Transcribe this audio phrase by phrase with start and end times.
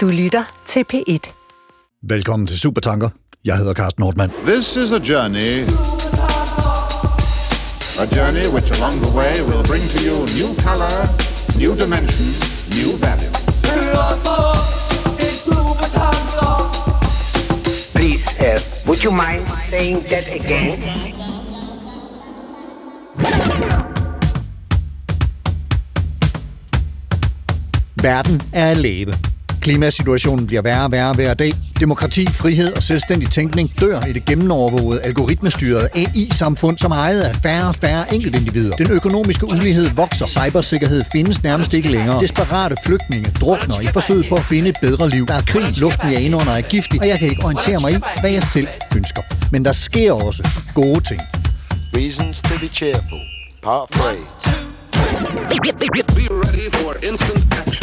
[0.00, 1.32] Du lytter til P1.
[2.02, 3.08] Velkommen til Supertanker.
[3.44, 4.32] Jeg hedder Carsten Nordmann.
[4.44, 5.52] This is a journey.
[8.04, 10.94] A journey which along the way will bring to you new color,
[11.62, 12.26] new dimension,
[12.78, 13.32] new value.
[17.94, 20.78] Please, uh, would you mind saying that again?
[28.02, 29.29] Verden er at leve.
[29.60, 31.52] Klimasituationen bliver værre og værre hver dag.
[31.80, 37.34] Demokrati, frihed og selvstændig tænkning dør i det gennenovervågede, algoritmestyrede AI-samfund, som er ejet af
[37.36, 38.76] færre og færre enkeltindivider.
[38.76, 40.26] Den økonomiske ulighed vokser.
[40.26, 42.20] Cybersikkerhed findes nærmest ikke længere.
[42.20, 45.26] Desperate flygtninge drukner i forsøget på at finde et bedre liv.
[45.26, 47.96] Der er krig, luften jeg indånder er giftig, og jeg kan ikke orientere mig i,
[48.20, 49.22] hvad jeg selv ønsker.
[49.52, 51.20] Men der sker også gode ting.
[51.96, 53.18] Reasons to be cheerful.
[53.62, 54.00] Part 3.
[56.16, 57.79] Be ready for instant action.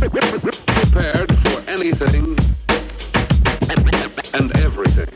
[0.00, 2.36] Prepared for anything
[4.34, 5.08] and everything.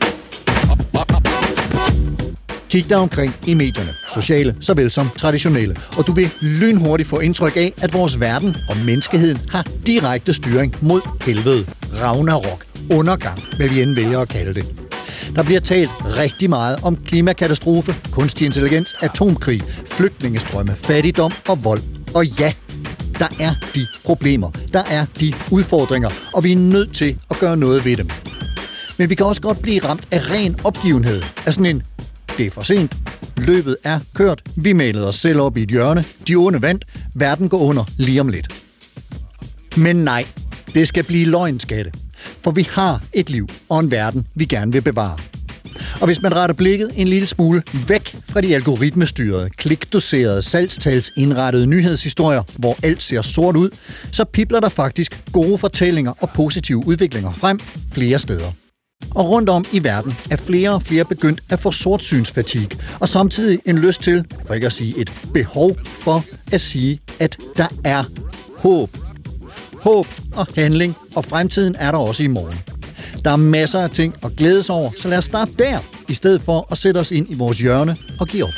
[2.69, 7.55] Kig dig omkring i medierne, sociale såvel som traditionelle, og du vil lynhurtigt få indtryk
[7.57, 11.63] af, at vores verden og menneskeheden har direkte styring mod helvede,
[12.01, 14.65] ragnarok, undergang, hvad vi end vælger at kalde det.
[15.35, 21.81] Der bliver talt rigtig meget om klimakatastrofe, kunstig intelligens, atomkrig, flygtningestrømme, fattigdom og vold.
[22.13, 22.53] Og ja,
[23.19, 27.57] der er de problemer, der er de udfordringer, og vi er nødt til at gøre
[27.57, 28.09] noget ved dem.
[28.97, 31.83] Men vi kan også godt blive ramt af ren opgivenhed, af sådan en,
[32.37, 32.95] det er for sent,
[33.37, 37.49] løbet er kørt, vi malede os selv op i et hjørne, de onde vandt, verden
[37.49, 38.47] går under lige om lidt.
[39.77, 40.25] Men nej,
[40.73, 41.91] det skal blive løgnskatte.
[42.43, 45.17] For vi har et liv og en verden, vi gerne vil bevare.
[46.01, 52.43] Og hvis man retter blikket en lille smule væk fra de algoritmestyrede, klikdoserede, salgstalsindrettede nyhedshistorier,
[52.59, 53.69] hvor alt ser sort ud,
[54.11, 57.59] så pipler der faktisk gode fortællinger og positive udviklinger frem
[57.91, 58.51] flere steder.
[59.11, 62.69] Og rundt om i verden er flere og flere begyndt at få sortsynsfatig,
[62.99, 67.37] og samtidig en lyst til, for ikke at sige et behov for at sige, at
[67.57, 68.03] der er
[68.57, 68.89] håb.
[69.73, 72.74] Håb og handling, og fremtiden er der også i morgen.
[73.25, 76.13] Der er masser af ting at glæde sig over, så lad os starte der, i
[76.13, 78.53] stedet for at sætte os ind i vores hjørne og give op.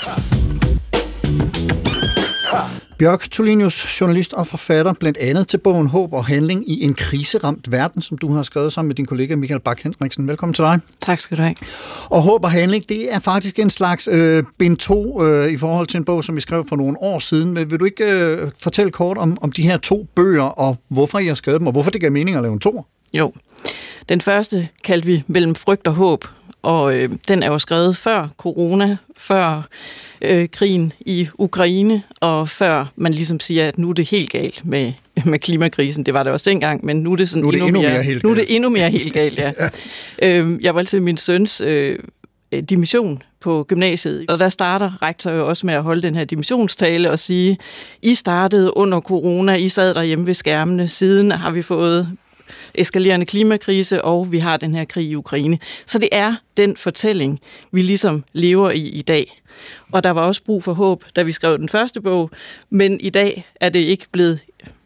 [2.99, 7.71] Bjørk Tolinius, journalist og forfatter, blandt andet til bogen Håb og Handling i en kriseramt
[7.71, 10.27] verden, som du har skrevet sammen med din kollega Michael Bak Henriksen.
[10.27, 10.79] Velkommen til dig.
[11.01, 11.55] Tak skal du have.
[12.05, 15.87] Og Håb og Handling, det er faktisk en slags øh, bind 2 øh, i forhold
[15.87, 17.53] til en bog, som vi skrev for nogle år siden.
[17.53, 21.19] Men vil du ikke øh, fortælle kort om, om de her to bøger, og hvorfor
[21.19, 22.85] I har skrevet dem, og hvorfor det gav mening at lave en to?
[23.13, 23.33] Jo.
[24.09, 26.25] Den første kaldte vi Mellem frygt og håb,
[26.61, 29.67] og øh, den er jo skrevet før corona, før
[30.21, 34.65] øh, krigen i Ukraine, og før man ligesom siger, at nu er det helt galt
[34.65, 34.93] med,
[35.25, 36.05] med klimakrisen.
[36.05, 37.81] Det var det også dengang, men nu er det, sådan Nu er det endnu, endnu
[37.81, 39.51] mere, mere helt nu er det endnu mere helt galt, ja.
[40.21, 40.39] ja.
[40.39, 41.99] Øh, jeg var altid min søns øh,
[42.69, 47.11] dimission på gymnasiet, og der starter rektor jo også med at holde den her dimissionstale
[47.11, 47.57] og sige,
[48.01, 52.07] I startede under corona, I sad derhjemme ved skærmene, siden har vi fået
[52.75, 55.59] eskalerende klimakrise, og vi har den her krig i Ukraine.
[55.85, 57.39] Så det er den fortælling,
[57.71, 59.41] vi ligesom lever i i dag.
[59.91, 62.31] Og der var også brug for håb, da vi skrev den første bog,
[62.69, 64.39] men i dag er det ikke blevet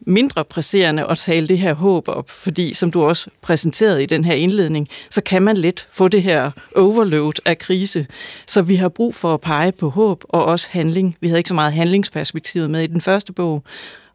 [0.06, 4.24] mindre presserende at tale det her håb op, fordi som du også præsenterede i den
[4.24, 8.06] her indledning, så kan man lidt få det her overload af krise.
[8.46, 11.16] Så vi har brug for at pege på håb og også handling.
[11.20, 13.64] Vi havde ikke så meget handlingsperspektivet med i den første bog,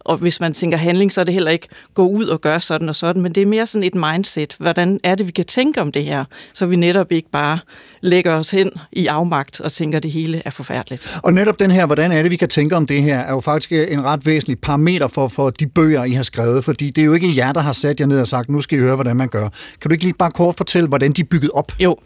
[0.07, 2.89] og hvis man tænker handling, så er det heller ikke gå ud og gøre sådan
[2.89, 4.55] og sådan, men det er mere sådan et mindset.
[4.59, 7.59] Hvordan er det, vi kan tænke om det her, så vi netop ikke bare
[8.01, 11.19] lægger os hen i afmagt og tænker, at det hele er forfærdeligt.
[11.23, 13.39] Og netop den her, hvordan er det, vi kan tænke om det her, er jo
[13.39, 17.05] faktisk en ret væsentlig parameter for, for de bøger, I har skrevet, fordi det er
[17.05, 19.15] jo ikke jer, der har sat jer ned og sagt, nu skal I høre, hvordan
[19.15, 19.49] man gør.
[19.81, 21.71] Kan du ikke lige bare kort fortælle, hvordan de er bygget op?
[21.79, 21.97] Jo.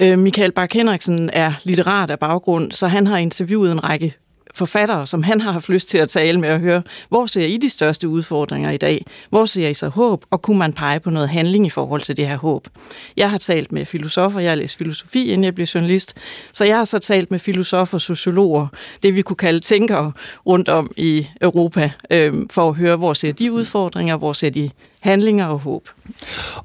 [0.00, 4.14] Øh, Michael Bak Henriksen er litterat af baggrund, så han har interviewet en række
[4.58, 7.56] forfattere, som han har haft lyst til at tale med og høre, hvor ser I
[7.56, 9.04] de største udfordringer i dag?
[9.30, 10.24] Hvor ser I så håb?
[10.30, 12.68] Og kunne man pege på noget handling i forhold til det her håb?
[13.16, 16.14] Jeg har talt med filosofer, jeg har læst filosofi, inden jeg blev journalist,
[16.52, 18.66] så jeg har så talt med filosofer, sociologer,
[19.02, 20.12] det vi kunne kalde tænkere
[20.46, 24.70] rundt om i Europa, øh, for at høre, hvor ser de udfordringer, hvor ser de
[25.04, 25.88] handlinger og håb.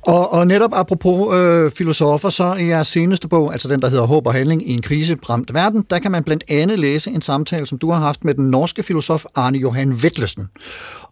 [0.02, 4.06] Og, og netop apropos øh, filosofer, så i jeres seneste bog, altså den, der hedder
[4.06, 7.68] Håb og Handling i en kriseramt verden, der kan man blandt andet læse en samtale,
[7.68, 10.50] som du har haft med den norske filosof Arne Johan Vettlesen.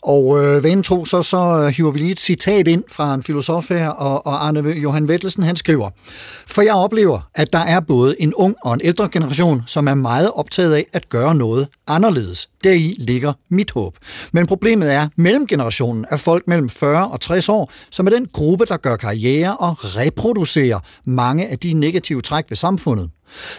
[0.03, 3.24] Og øh, vanen tro, så, så øh, hiver vi lige et citat ind fra en
[3.24, 5.89] filosof her, og, og Arne Johan Vetlesen, han skriver,
[6.47, 9.94] For jeg oplever, at der er både en ung og en ældre generation, som er
[9.94, 12.50] meget optaget af at gøre noget anderledes.
[12.63, 13.98] Deri ligger mit håb.
[14.31, 18.66] Men problemet er mellemgenerationen af folk mellem 40 og 60 år, som er den gruppe,
[18.66, 23.10] der gør karriere og reproducerer mange af de negative træk ved samfundet.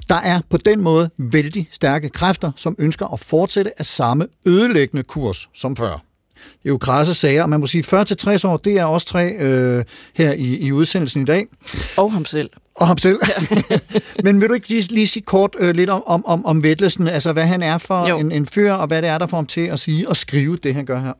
[0.08, 5.02] Der er på den måde vældig stærke kræfter, som ønsker at fortsætte af samme ødelæggende
[5.02, 6.07] kurs som før.
[6.62, 9.32] Det er jo krasse sager, og man må sige 40-60 år, det er også tre
[9.32, 11.46] øh, her i, i udsendelsen i dag.
[11.96, 12.50] Og ham selv.
[12.74, 13.18] Og ham selv.
[14.24, 17.08] Men vil du ikke lige, lige sige kort øh, lidt om, om, om, om Vettelsen,
[17.08, 18.18] altså hvad han er for Jo.
[18.18, 20.56] en, en fyr, og hvad det er, der får ham til at sige og skrive
[20.56, 21.12] det, han gør her?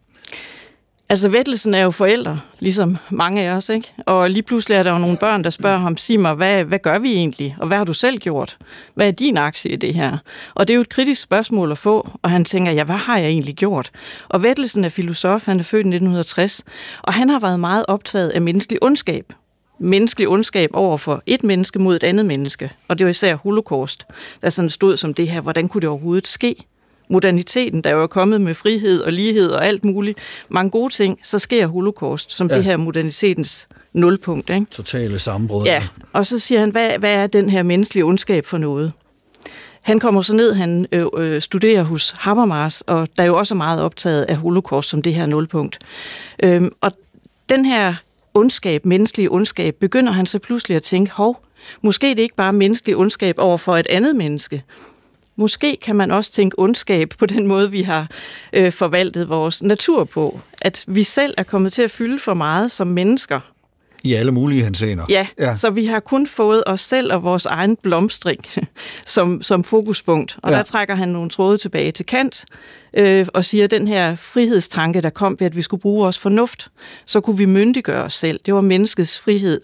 [1.10, 3.92] Altså, Vettelsen er jo forældre, ligesom mange af os, ikke?
[4.06, 6.78] Og lige pludselig er der jo nogle børn, der spørger ham, sig mig, hvad, hvad
[6.78, 7.56] gør vi egentlig?
[7.60, 8.56] Og hvad har du selv gjort?
[8.94, 10.18] Hvad er din aktie i det her?
[10.54, 13.18] Og det er jo et kritisk spørgsmål at få, og han tænker, ja, hvad har
[13.18, 13.90] jeg egentlig gjort?
[14.28, 16.64] Og Vettelsen er filosof, han er født i 1960,
[17.02, 19.32] og han har været meget optaget af menneskelig ondskab.
[19.80, 22.72] Menneskelig ondskab over for et menneske mod et andet menneske.
[22.88, 24.04] Og det var især holocaust,
[24.42, 26.56] der sådan stod som det her, hvordan kunne det overhovedet ske?
[27.08, 30.18] Moderniteten, der jo er kommet med frihed og lighed og alt muligt,
[30.48, 32.56] mange gode ting, så sker holocaust som ja.
[32.56, 34.50] Det her modernitetens nulpunkt.
[34.50, 34.66] Ikke?
[34.70, 35.64] Totale sammenbrud.
[35.64, 38.92] Ja, og så siger han, hvad, hvad er den her menneskelige ondskab for noget?
[39.82, 43.54] Han kommer så ned, han øh, øh, studerer hos Habermas, og der er jo også
[43.54, 45.78] meget optaget af holocaust som det her nulpunkt.
[46.42, 46.92] Øhm, og
[47.48, 47.94] den her
[48.34, 51.44] ondskab, menneskelige ondskab, begynder han så pludselig at tænke, hov,
[51.82, 54.62] måske er det ikke bare menneskelig ondskab over for et andet menneske.
[55.38, 58.10] Måske kan man også tænke ondskab på den måde, vi har
[58.52, 60.40] øh, forvaltet vores natur på.
[60.62, 63.40] At vi selv er kommet til at fylde for meget som mennesker.
[64.02, 65.04] I alle mulige henseender.
[65.08, 65.56] Ja, ja.
[65.56, 68.40] så vi har kun fået os selv og vores egen blomstring
[69.06, 70.38] som, som fokuspunkt.
[70.42, 70.56] Og Ja.
[70.56, 72.44] der trækker han nogle tråde tilbage til Kant
[72.94, 76.18] øh, og siger, at den her frihedstanke, der kom ved, at vi skulle bruge vores
[76.18, 76.68] fornuft,
[77.06, 78.40] så kunne vi myndiggøre os selv.
[78.46, 79.60] Det var menneskets frihed.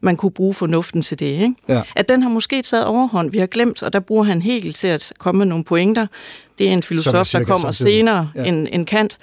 [0.00, 1.26] Man kunne bruge fornuften til det.
[1.26, 1.54] Ikke?
[1.68, 1.82] Ja.
[1.96, 3.30] At den har måske taget overhånd.
[3.30, 6.06] Vi har glemt, og der bruger han helt til at komme med nogle pointer.
[6.58, 8.44] Det er en filosof, der cirka kommer senere ja.
[8.44, 9.18] end, end Kant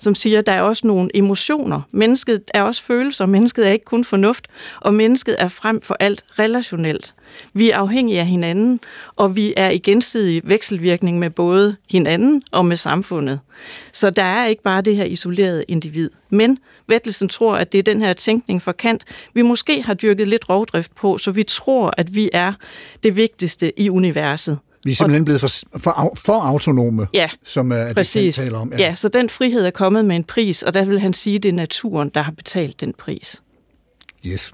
[0.00, 1.80] som siger, at der er også nogle emotioner.
[1.90, 3.26] Mennesket er også følelser.
[3.26, 4.48] Mennesket er ikke kun fornuft,
[4.80, 7.14] og mennesket er frem for alt relationelt.
[7.52, 8.80] Vi er afhængige af hinanden,
[9.16, 13.40] og vi er i gensidig vekselvirkning med både hinanden og med samfundet.
[13.92, 16.10] Så der er ikke bare det her isolerede individ.
[16.30, 19.04] Men Vettelsen tror, at det er den her tænkning for Kant,
[19.34, 22.52] vi måske har dyrket lidt rovdrift på, så vi tror, at vi er
[23.02, 24.58] det vigtigste i universet.
[24.84, 25.48] Vi er simpelthen blevet for,
[25.78, 28.34] for, for autonome, Ja, som uh, det Præcis.
[28.36, 28.72] taler om.
[28.72, 28.78] Ja.
[28.78, 31.42] ja, så den frihed er kommet med en pris, og der vil han sige, at
[31.42, 33.42] det er naturen, der har betalt den pris.
[34.26, 34.52] Yes.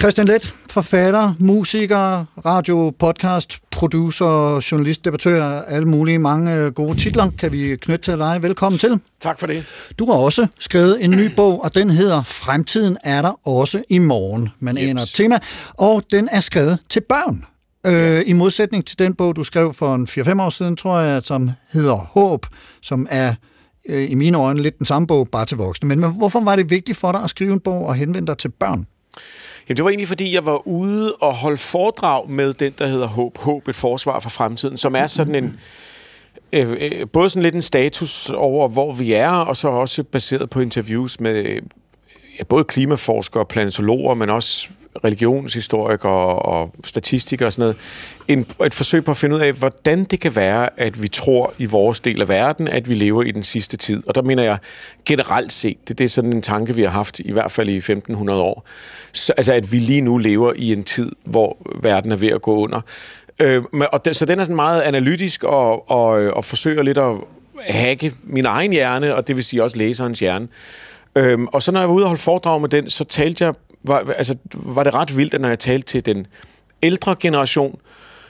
[0.00, 7.30] Christian Let, forfatter, musiker, radio, podcast, producer, journalist, debattør, alle mulige mange øh, gode titler
[7.38, 8.42] kan vi knytte til dig.
[8.42, 9.00] Velkommen til.
[9.20, 9.64] Tak for det.
[9.98, 13.98] Du har også skrevet en ny bog, og den hedder Fremtiden er der også i
[13.98, 14.48] morgen.
[14.60, 14.88] Man Yes.
[14.88, 15.38] aner et tema,
[15.74, 17.44] og den er skrevet til børn.
[17.86, 21.22] Øh, I modsætning til den bog, du skrev for en 4-5 år siden, tror jeg,
[21.22, 22.46] som hedder Håb,
[22.82, 23.34] som er
[23.88, 25.88] øh, i mine øjne lidt den samme bog, bare til voksne.
[25.88, 28.38] Men, men hvorfor var det vigtigt for dig at skrive en bog og henvende dig
[28.38, 28.86] til børn?
[29.68, 33.06] Jamen, det var egentlig, fordi jeg var ude og holde foredrag med den, der hedder
[33.06, 33.38] Håb.
[33.38, 35.56] Håb, et forsvar for fremtiden, som er sådan en...
[36.52, 40.50] Øh, øh, både sådan lidt en status over, hvor vi er, og så også baseret
[40.50, 41.62] på interviews med øh,
[42.38, 44.68] ja, både klimaforskere, planetologer, men også
[45.04, 47.76] religionshistorikere og statistikere og sådan noget.
[48.28, 51.52] En, et forsøg på at finde ud af, hvordan det kan være, at vi tror
[51.58, 54.02] i vores del af verden, at vi lever i den sidste tid.
[54.06, 54.58] Og der mener jeg
[55.04, 57.76] generelt set, det, det er sådan en tanke, vi har haft i hvert fald i
[57.76, 58.66] 1500 år.
[59.12, 62.42] Så, altså, at vi lige nu lever i en tid, hvor verden er ved at
[62.42, 62.80] gå under.
[63.38, 66.98] Øh, men- og den, så den er sådan meget analytisk og, og, og forsøger lidt
[66.98, 67.14] at
[67.68, 70.48] hacke min egen hjerne, og det vil sige også læserens hjerne.
[71.16, 73.54] Øhm, og så når jeg var ude og holde foredrag med den, så talte jeg,
[73.82, 76.26] var, altså, var det ret vildt, at når jeg talte til den
[76.82, 77.78] ældre generation,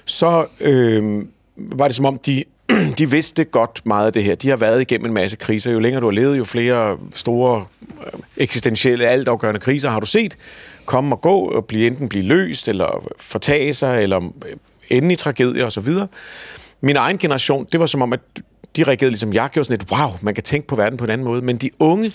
[0.04, 1.24] så øh,
[1.56, 2.44] var det som om, de,
[2.98, 4.34] de vidste godt meget af det her.
[4.34, 5.72] De har været igennem en masse kriser.
[5.72, 7.64] Jo længere du har levet, jo flere store
[8.06, 10.36] øh, eksistentielle, altafgørende kriser har du set
[10.84, 14.56] komme og gå, og blive, enten blive løst, eller fortage sig, eller øh,
[14.88, 15.94] ende i tragedier osv.
[16.80, 18.20] Min egen generation, det var som om, at
[18.76, 21.10] de reagerede ligesom jeg gjorde sådan lidt, wow, man kan tænke på verden på en
[21.10, 21.40] anden måde.
[21.40, 22.12] Men de unge,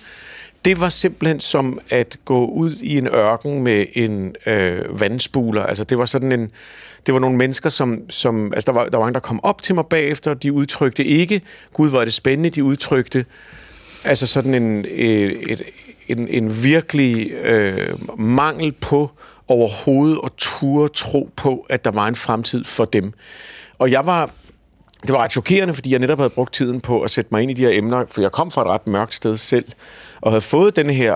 [0.66, 5.64] det var simpelthen som at gå ud i en ørken med en øh, vandspuler.
[5.64, 6.52] Altså det var sådan en,
[7.06, 9.62] det var nogle mennesker, som, som altså der var, der var mange, der kom op
[9.62, 11.42] til mig bagefter, de udtrykte ikke,
[11.74, 13.26] gud hvor er det spændende, de udtrykte
[14.04, 15.62] altså sådan en, øh, et,
[16.08, 19.12] en, en virkelig øh, mangel på
[19.48, 23.14] overhovedet at ture tro på, at der var en fremtid for dem.
[23.78, 24.32] Og jeg var,
[25.08, 27.52] det var ret chokerende, fordi jeg netop havde brugt tiden på at sætte mig ind
[27.52, 29.66] i de her emner, for jeg kom fra et ret mørkt sted selv,
[30.22, 31.16] og havde fået den her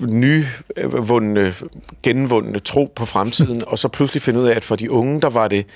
[0.00, 1.54] nyvundne,
[2.02, 5.28] genvundne tro på fremtiden, og så pludselig finde ud af, at for de unge, der
[5.28, 5.66] var det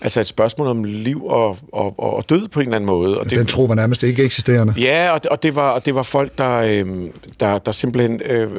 [0.00, 3.18] altså et spørgsmål om liv og, og, og død på en eller anden måde.
[3.18, 4.74] Og det, Den tro var nærmest ikke eksisterende.
[4.78, 6.86] Ja, og det, og det, var, og det var folk, der, øh,
[7.40, 8.50] der, der simpelthen øh,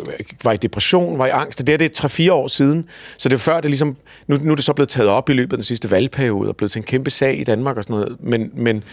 [0.44, 1.60] var i depression, var i angst.
[1.60, 2.86] Det er det er 3-4 år siden,
[3.18, 3.96] så det er før, det ligesom,
[4.28, 6.56] nu, nu er det så blevet taget op i løbet af den sidste valgperiode, og
[6.56, 8.84] blevet til en kæmpe sag i Danmark og sådan noget, men, men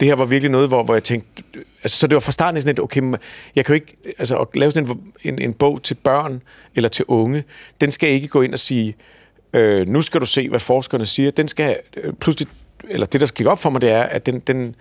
[0.00, 1.42] det her var virkelig noget, hvor, hvor jeg tænkte,
[1.82, 3.16] altså, så det var fra starten sådan lidt, okay, men
[3.56, 6.42] jeg kan jo ikke, altså at lave sådan en, en, en bog til børn
[6.74, 7.44] eller til unge,
[7.80, 8.96] den skal ikke gå ind og sige,
[9.52, 12.48] øh, nu skal du se, hvad forskerne siger, den skal øh, pludselig,
[12.88, 14.74] eller det, der skal op for mig, det er, at den, den,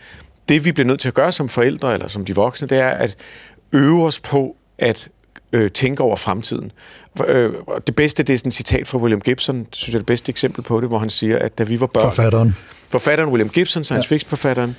[0.49, 2.89] det, vi bliver nødt til at gøre som forældre, eller som de voksne, det er
[2.89, 3.17] at
[3.73, 5.09] øve os på at
[5.53, 6.71] øh, tænke over fremtiden.
[7.27, 7.53] Øh,
[7.87, 10.29] det bedste, det er sådan et citat fra William Gibson, synes jeg er det bedste
[10.29, 12.03] eksempel på det, hvor han siger, at da vi var børn...
[12.03, 12.55] Forfatteren.
[12.89, 14.75] Forfatteren William Gibson, science fiction forfatteren,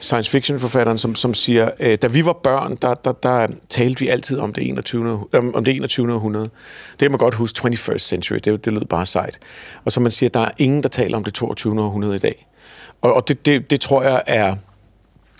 [0.00, 4.00] science fiction forfatteren, som, som siger, øh, da vi var børn, der, der, der talte
[4.00, 5.24] vi altid om det 21.
[5.32, 6.14] Om, om det 21.
[6.14, 6.44] århundrede.
[6.90, 9.38] Det kan man godt huske, 21st century, det, det lød bare sejt.
[9.84, 11.82] Og så man siger, der er ingen, der taler om det 22.
[11.82, 12.46] århundrede i dag.
[13.02, 14.56] Og, og det, det, det tror jeg er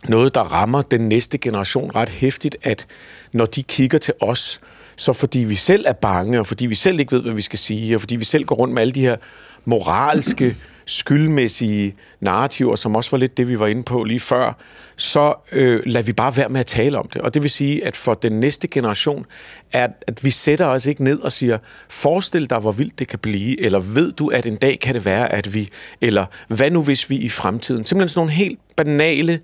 [0.08, 2.86] noget, der rammer den næste generation ret hæftigt, at
[3.32, 4.60] når de kigger til os,
[4.96, 7.58] så fordi vi selv er bange, og fordi vi selv ikke ved, hvad vi skal
[7.58, 9.16] sige, og fordi vi selv går rundt med alle de her
[9.64, 10.56] moralske,
[10.86, 14.52] skyldmæssige narrativer, som også var lidt det, vi var inde på lige før,
[14.96, 17.22] så øh, lader vi bare være med at tale om det.
[17.22, 19.26] Og det vil sige, at for den næste generation,
[19.72, 23.18] er, at vi sætter os ikke ned og siger, forestil dig, hvor vildt det kan
[23.18, 25.68] blive, eller ved du, at en dag kan det være, at vi,
[26.00, 29.40] eller hvad nu, hvis vi i fremtiden, simpelthen sådan nogle helt banale,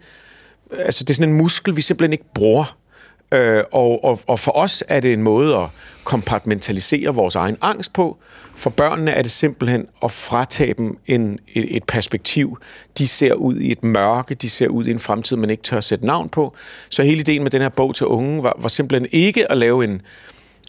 [0.73, 2.79] altså det er sådan en muskel, vi simpelthen ikke bruger.
[3.33, 5.67] Øh, og, og, og for os er det en måde at
[6.05, 8.19] kompartmentalisere vores egen angst på.
[8.55, 12.59] For børnene er det simpelthen at fratage dem en, et, et perspektiv.
[12.99, 15.77] De ser ud i et mørke, de ser ud i en fremtid, man ikke tør
[15.77, 16.55] at sætte navn på.
[16.89, 19.85] Så hele ideen med den her bog til unge var, var simpelthen ikke at lave
[19.85, 20.03] en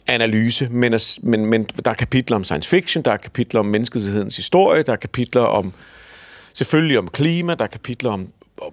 [0.08, 3.66] analyse, men, at, men, men der er kapitler om science fiction, der er kapitler om
[3.66, 5.74] menneskehedens historie, der er kapitler om
[6.54, 8.28] selvfølgelig om klima, der er kapitler om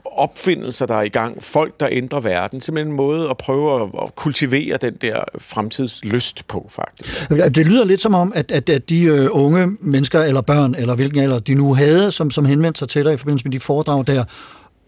[0.04, 2.60] opfindelser, der er i gang, folk, der ændrer verden.
[2.60, 7.28] Simpelthen en måde at prøve at, at kultivere den der fremtidslyst på, faktisk.
[7.30, 10.94] Det lyder lidt som om, at, at, at de øh, unge mennesker, eller børn, eller
[10.94, 13.60] hvilken alder de nu havde, som, som henvendte sig til dig i forbindelse med de
[13.60, 14.24] foredrag der,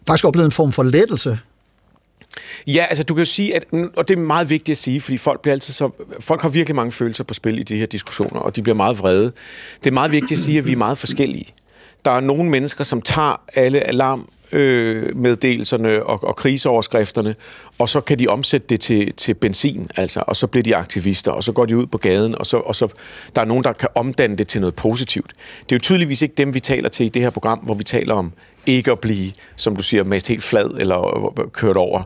[0.06, 1.38] faktisk oplevede en form for lettelse.
[2.66, 3.64] Ja, altså du kan jo sige, at,
[3.96, 5.90] og det er meget vigtigt at sige, fordi folk bliver altid så,
[6.20, 8.98] folk har virkelig mange følelser på spil i de her diskussioner, og de bliver meget
[8.98, 9.32] vrede.
[9.80, 11.46] Det er meget vigtigt at sige, at vi er meget forskellige.
[12.04, 17.34] Der er nogle mennesker, som tager alle alarm øh, meddelserne og, og kriseoverskrifterne,
[17.78, 21.32] og så kan de omsætte det til, til benzin, altså, og så bliver de aktivister,
[21.32, 22.88] og så går de ud på gaden, og så, og så
[23.36, 25.32] der er nogen, der kan omdanne det til noget positivt.
[25.60, 27.84] Det er jo tydeligvis ikke dem, vi taler til i det her program, hvor vi
[27.84, 28.32] taler om
[28.66, 32.02] ikke at blive, som du siger, mest helt flad eller kørt over.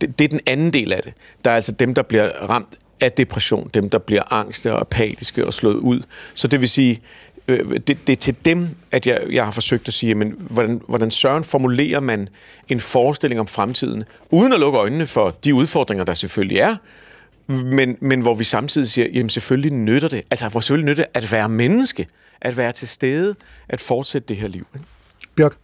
[0.00, 1.12] Det, det er den anden del af det.
[1.44, 5.46] Der er altså dem, der bliver ramt af depression, dem, der bliver angste og apatiske
[5.46, 6.00] og slået ud.
[6.34, 7.00] Så det vil sige,
[7.48, 10.82] Øh, det, det er til dem, at jeg, jeg har forsøgt at sige, men hvordan,
[10.88, 12.28] hvordan søren formulerer man
[12.68, 16.76] en forestilling om fremtiden, uden at lukke øjnene for de udfordringer, der selvfølgelig er,
[17.46, 21.10] men, men hvor vi samtidig siger, jamen selvfølgelig nytter det, altså hvor selvfølgelig nytter det
[21.14, 22.06] at være menneske,
[22.40, 23.34] at være til stede,
[23.68, 24.66] at fortsætte det her liv.
[24.74, 24.86] Ikke?
[25.38, 25.56] Bjørk?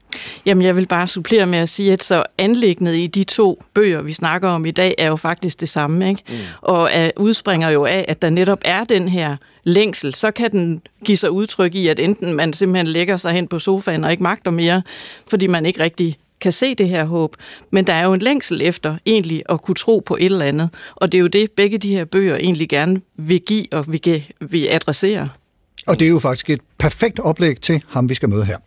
[0.47, 4.03] Jamen, jeg vil bare supplere med at sige, at så anlægget i de to bøger,
[4.03, 6.23] vi snakker om i dag, er jo faktisk det samme, ikke?
[6.29, 6.35] Mm.
[6.61, 10.83] Og er, udspringer jo af, at der netop er den her længsel, så kan den
[11.05, 14.23] give sig udtryk i, at enten man simpelthen lægger sig hen på sofaen og ikke
[14.23, 14.83] magter mere,
[15.29, 17.37] fordi man ikke rigtig kan se det her håb.
[17.71, 20.71] Men der er jo en længsel efter egentlig at kunne tro på et eller andet.
[20.95, 24.25] Og det er jo det, begge de her bøger egentlig gerne vil give og vil,
[24.41, 25.29] vil adressere.
[25.87, 28.59] Og det er jo faktisk et perfekt oplæg til ham, vi skal møde her.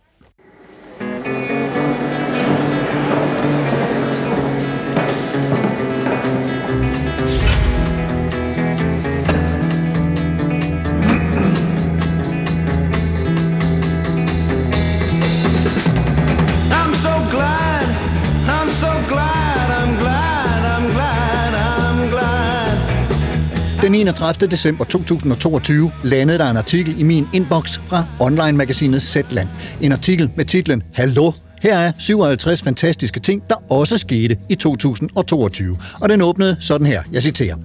[23.88, 24.50] Den 31.
[24.50, 29.48] december 2022 landede der en artikel i min inbox fra online-magasinet Zetland.
[29.80, 35.78] En artikel med titlen Hallo, her er 57 fantastiske ting, der også skete i 2022.
[36.00, 37.56] Og den åbnede sådan her, jeg citerer.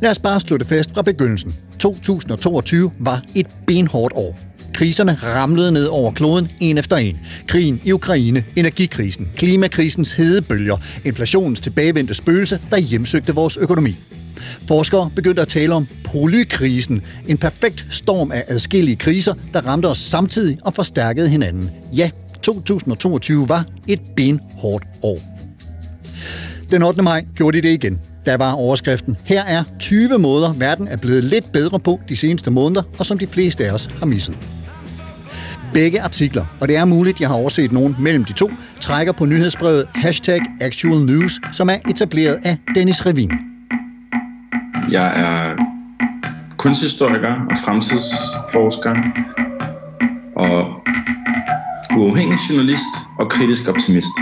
[0.00, 1.54] Lad os bare slå det fast fra begyndelsen.
[1.78, 4.38] 2022 var et benhårdt år.
[4.74, 7.20] Kriserne ramlede ned over kloden en efter en.
[7.46, 13.96] Krigen i Ukraine, energikrisen, klimakrisens hedebølger, inflationens tilbagevendte spøgelse, der hjemsøgte vores økonomi.
[14.68, 19.98] Forskere begyndte at tale om polykrisen, en perfekt storm af adskillige kriser, der ramte os
[19.98, 21.70] samtidig og forstærkede hinanden.
[21.96, 22.10] Ja,
[22.42, 25.18] 2022 var et benhårdt år.
[26.70, 27.02] Den 8.
[27.02, 28.00] maj gjorde de det igen.
[28.26, 29.16] Der var overskriften.
[29.24, 33.18] Her er 20 måder, verden er blevet lidt bedre på de seneste måneder, og som
[33.18, 34.38] de fleste af os har misset.
[35.72, 39.26] Begge artikler, og det er muligt, jeg har overset nogen mellem de to, trækker på
[39.26, 43.49] nyhedsbrevet hashtag Actual News, som er etableret af Dennis Revin.
[44.90, 45.56] Jeg er
[46.56, 48.96] kunsthistoriker og fremtidsforsker
[50.36, 50.82] og
[51.96, 54.12] uafhængig journalist og kritisk optimist.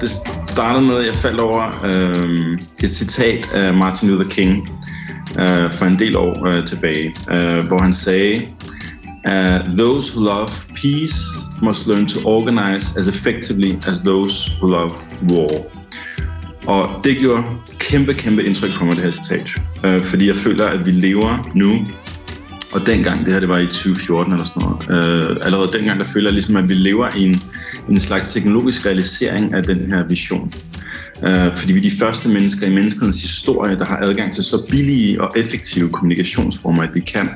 [0.00, 0.10] Det
[0.48, 4.68] startede med, at jeg faldt over øh, et citat af Martin Luther King
[5.38, 8.46] øh, for en del år øh, tilbage, øh, hvor han sagde,
[9.26, 11.18] uh, Those who love peace
[11.62, 14.94] must learn to organize as effectively as those who love
[15.28, 15.81] war.
[16.66, 17.42] Og det gjorde
[17.78, 19.46] kæmpe, kæmpe indtryk på mig, det her citat.
[19.84, 21.86] Øh, fordi jeg føler, at vi lever nu,
[22.72, 26.06] og dengang, det her det var i 2014 eller sådan noget, øh, allerede dengang, der
[26.14, 27.42] føler jeg ligesom, at vi lever i en,
[27.88, 30.52] en slags teknologisk realisering af den her vision.
[31.26, 34.66] Øh, fordi vi er de første mennesker i menneskets historie, der har adgang til så
[34.70, 37.28] billige og effektive kommunikationsformer, at vi kan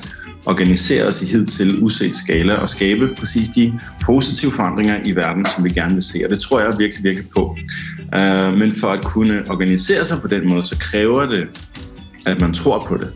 [0.46, 5.64] organisere os i hidtil uset skala og skabe præcis de positive forandringer i verden, som
[5.64, 6.20] vi gerne vil se.
[6.24, 7.56] Og det tror jeg virkelig, virkelig på.
[8.12, 11.48] Uh, men for at kunne organisere sig på den måde, så kræver det,
[12.26, 13.14] at man tror på det.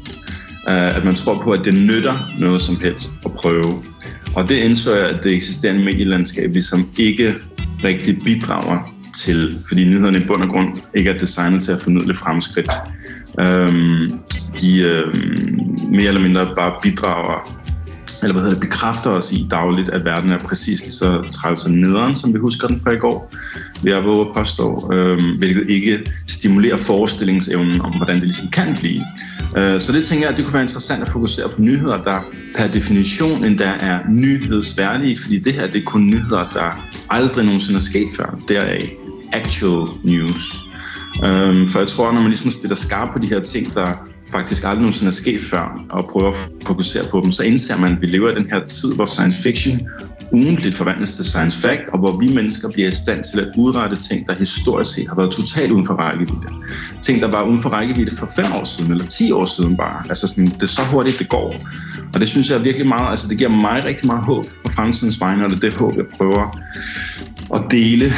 [0.69, 3.83] Uh, at man tror på, at det nytter noget som helst at prøve.
[4.35, 7.35] Og det indså jeg, at det eksisterende medielandskab ligesom ikke
[7.85, 12.15] rigtig bidrager til, fordi nyhederne i bund og grund ikke er designet til at formidle
[12.15, 12.71] fremskridt.
[13.41, 14.09] Øhm,
[14.61, 17.60] de øhm, mere eller mindre bare bidrager
[18.23, 21.65] eller hvad hedder det, bekræfter os i dagligt, at verden er præcis lige så træls
[21.65, 23.35] og nederen, som vi husker den fra i går,
[23.83, 28.77] vil jeg våge at påstå, øh, hvilket ikke stimulerer forestillingsevnen om, hvordan det ligesom kan
[28.81, 29.05] blive.
[29.57, 32.21] Øh, så det tænker jeg, at det kunne være interessant at fokusere på nyheder, der
[32.57, 37.77] per definition endda er nyhedsværdige, fordi det her det er kun nyheder, der aldrig nogensinde
[37.77, 38.39] er sket før.
[38.49, 38.91] Deraf
[39.33, 40.67] actual news.
[41.25, 44.65] Øhm, for jeg tror, når man ligesom stiller skarp på de her ting, der faktisk
[44.65, 48.01] aldrig nogensinde er sket før, og prøver at fokusere på dem, så indser man, at
[48.01, 49.81] vi lever i den her tid, hvor science fiction
[50.33, 53.97] ugentligt forvandles til science fact, og hvor vi mennesker bliver i stand til at udrette
[53.97, 56.47] ting, der historisk set har været totalt uden for rækkevidde.
[57.03, 60.03] Ting, der var uden for rækkevidde for fem år siden, eller ti år siden bare.
[60.09, 61.55] Altså sådan, det er så hurtigt, det går.
[62.15, 64.71] Og det synes jeg er virkelig meget, altså det giver mig rigtig meget håb på
[64.71, 66.59] fremtidens vegne, og det er det håb, jeg prøver
[67.55, 68.13] at dele.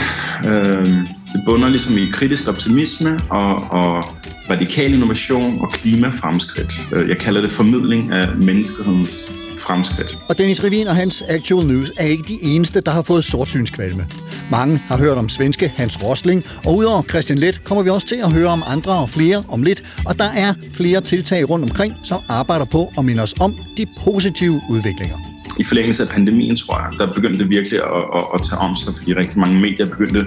[0.46, 0.86] Øh,
[1.32, 4.04] det bunder ligesom i kritisk optimisme og, og
[4.50, 6.72] radikal innovation og klimafremskridt.
[6.92, 10.18] Øh, jeg kalder det formidling af menneskehedens fremskridt.
[10.28, 14.06] Og Dennis Revin og hans Actual News er ikke de eneste, der har fået sortsynskvalme.
[14.50, 18.16] Mange har hørt om svenske Hans Rosling, og udover Christian Let kommer vi også til
[18.16, 21.94] at høre om andre og flere om lidt, og der er flere tiltag rundt omkring,
[22.02, 26.78] som arbejder på at minde os om de positive udviklinger i forlængelse af pandemien, tror
[26.78, 29.86] jeg, der begyndte det virkelig at, at, at tage om sig, fordi rigtig mange medier
[29.86, 30.20] begyndte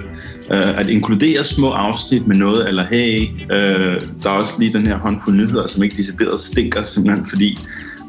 [0.50, 4.86] øh, at inkludere små afsnit med noget, eller hey, øh, der er også lige den
[4.86, 7.58] her håndfuld nyheder, som ikke decideret stinker, simpelthen fordi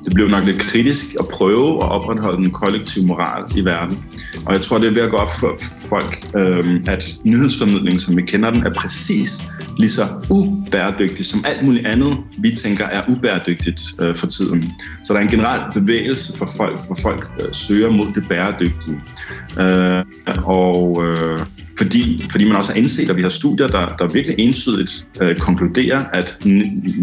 [0.08, 3.98] det blev nok lidt kritisk at prøve at opretholde den kollektive moral i verden.
[4.46, 8.18] Og jeg tror, det er ved at gå op for folk, øh, at nyhedsformidlingen, som
[8.18, 9.30] vi kender den, er præcis
[9.78, 14.72] lige så ubæredygtig som alt muligt andet, vi tænker er ubæredygtigt øh, for tiden.
[15.06, 19.02] Så der er en generel bevægelse for folk, hvor folk øh, søger mod det bæredygtige.
[19.60, 20.04] Øh,
[20.46, 21.40] og øh,
[21.78, 25.36] fordi, fordi man også har indset, at vi har studier, der, der virkelig entydigt øh,
[25.40, 26.38] konkluderer, at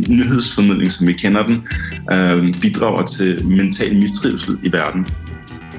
[0.08, 1.66] nyhedsformidling, som vi kender den,
[2.12, 5.06] øh, bidrager til mental mistrivsel i verden.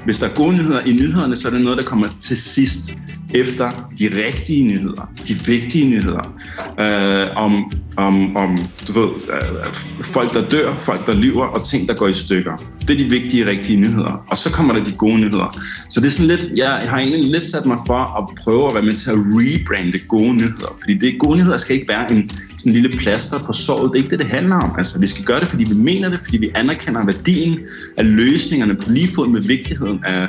[0.04, 2.98] Hvis der er gode nyheder i nyhederne, så er det noget, der kommer til sidst
[3.36, 6.34] efter de rigtige nyheder, de vigtige nyheder,
[6.80, 11.88] øh, om, om, om du ved, øh, folk, der dør, folk, der lyver, og ting,
[11.88, 12.52] der går i stykker.
[12.80, 14.24] Det er de vigtige, rigtige nyheder.
[14.30, 15.58] Og så kommer der de gode nyheder.
[15.90, 18.74] Så det er sådan lidt, jeg har egentlig lidt sat mig for at prøve at
[18.74, 20.76] være med til at rebrande gode nyheder.
[20.80, 23.92] Fordi det gode nyheder skal ikke være en sådan lille plaster på såret.
[23.92, 24.74] Det er ikke det, det handler om.
[24.78, 27.58] Altså, vi skal gøre det, fordi vi mener det, fordi vi anerkender værdien
[27.96, 30.28] af løsningerne på lige fod med vigtigheden af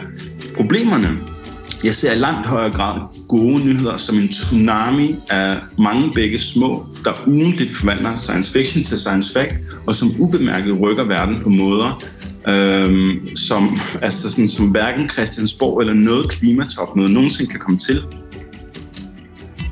[0.58, 1.37] problemerne.
[1.84, 6.88] Jeg ser i langt højere grad gode nyheder som en tsunami af mange begge små,
[7.04, 9.54] der ugentligt forvandler science fiction til science fact,
[9.88, 12.04] og som ubemærket rykker verden på måder,
[12.50, 18.04] øhm, som, altså sådan, som hverken Christiansborg eller noget klimatopmøde nogensinde kan komme til.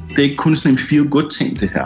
[0.09, 1.85] Det er ikke kun sådan en feel-good-ting, det her.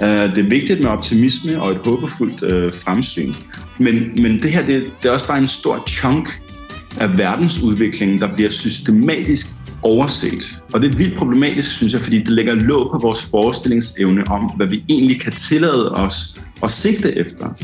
[0.00, 3.34] Uh, det er vigtigt med optimisme og et håbefuldt uh, fremsyn.
[3.78, 6.28] Men, men det her, det, det er også bare en stor chunk
[7.00, 9.46] af verdensudviklingen, der bliver systematisk
[9.82, 10.58] overset.
[10.72, 14.42] Og det er vildt problematisk, synes jeg, fordi det lægger låg på vores forestillingsevne om,
[14.56, 17.54] hvad vi egentlig kan tillade os at sigte efter.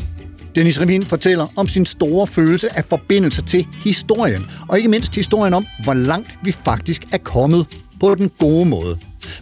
[0.55, 5.53] Dennis Revin fortæller om sin store følelse af forbindelse til historien, og ikke mindst historien
[5.53, 7.65] om, hvor langt vi faktisk er kommet
[7.99, 8.95] på den gode måde.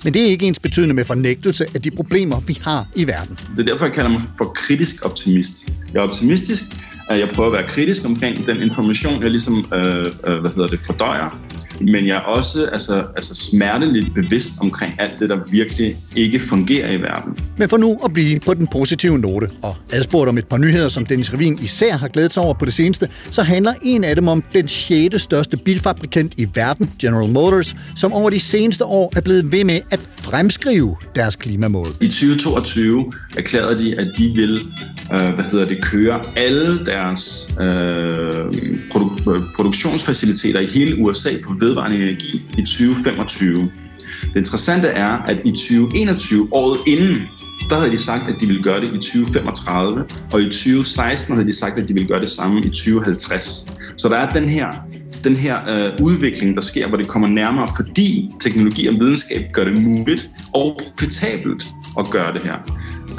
[0.04, 3.40] Men det er ikke ens betydende med fornægtelse af de problemer, vi har i verden.
[3.56, 5.70] Det er derfor, jeg kalder mig for kritisk optimist.
[5.94, 6.64] Jeg er optimistisk,
[7.18, 10.80] jeg prøver at være kritisk omkring den information, jeg ligesom, øh, øh, hvad hedder det,
[10.80, 11.40] fordøjer.
[11.82, 16.92] Men jeg er også altså, altså smerteligt bevidst omkring alt det, der virkelig ikke fungerer
[16.92, 17.38] i verden.
[17.58, 20.90] Men for nu at blive på den positive note, og adspurgt om et par nyheder,
[20.90, 24.16] som Dennis Revin især har glædet sig over på det seneste, så handler en af
[24.16, 25.22] dem om den 6.
[25.22, 29.80] største bilfabrikant i verden, General Motors, som over de seneste år er blevet ved med
[29.92, 31.88] at fremskrive deres klimamål.
[32.02, 34.60] I 2022 erklærede de, at de vil
[35.14, 38.30] øh, hvad hedder det, køre alle deres øh,
[38.94, 43.72] produ- produktionsfaciliteter i hele USA på vedvarende energi i 2025.
[44.24, 47.18] Det interessante er, at i 2021, året inden,
[47.70, 51.48] der havde de sagt, at de ville gøre det i 2035, og i 2016 havde
[51.48, 53.66] de sagt, at de ville gøre det samme i 2050.
[53.98, 54.72] Så der er den her
[55.24, 59.64] den her øh, udvikling, der sker, hvor det kommer nærmere, fordi teknologi og videnskab gør
[59.64, 62.58] det muligt og profitabelt at gøre det her.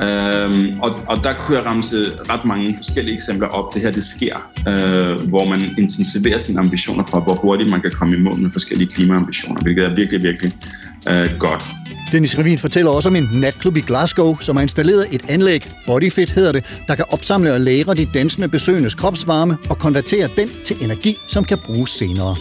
[0.02, 1.96] Øhm, og, og der kunne jeg ramse
[2.30, 3.74] ret mange forskellige eksempler op.
[3.74, 7.90] Det her, det sker, øh, hvor man intensiverer sine ambitioner for, hvor hurtigt man kan
[7.90, 10.52] komme i mål med forskellige klimaambitioner, hvilket er virkelig, virkelig
[11.08, 11.64] øh, godt.
[12.12, 16.30] Dennis Revin fortæller også om en natklub i Glasgow, som har installeret et anlæg, Bodyfit
[16.30, 20.76] hedder det, der kan opsamle og lære de dansende besøgendes kropsvarme og konvertere den til
[20.80, 22.36] energi, som kan bruges senere.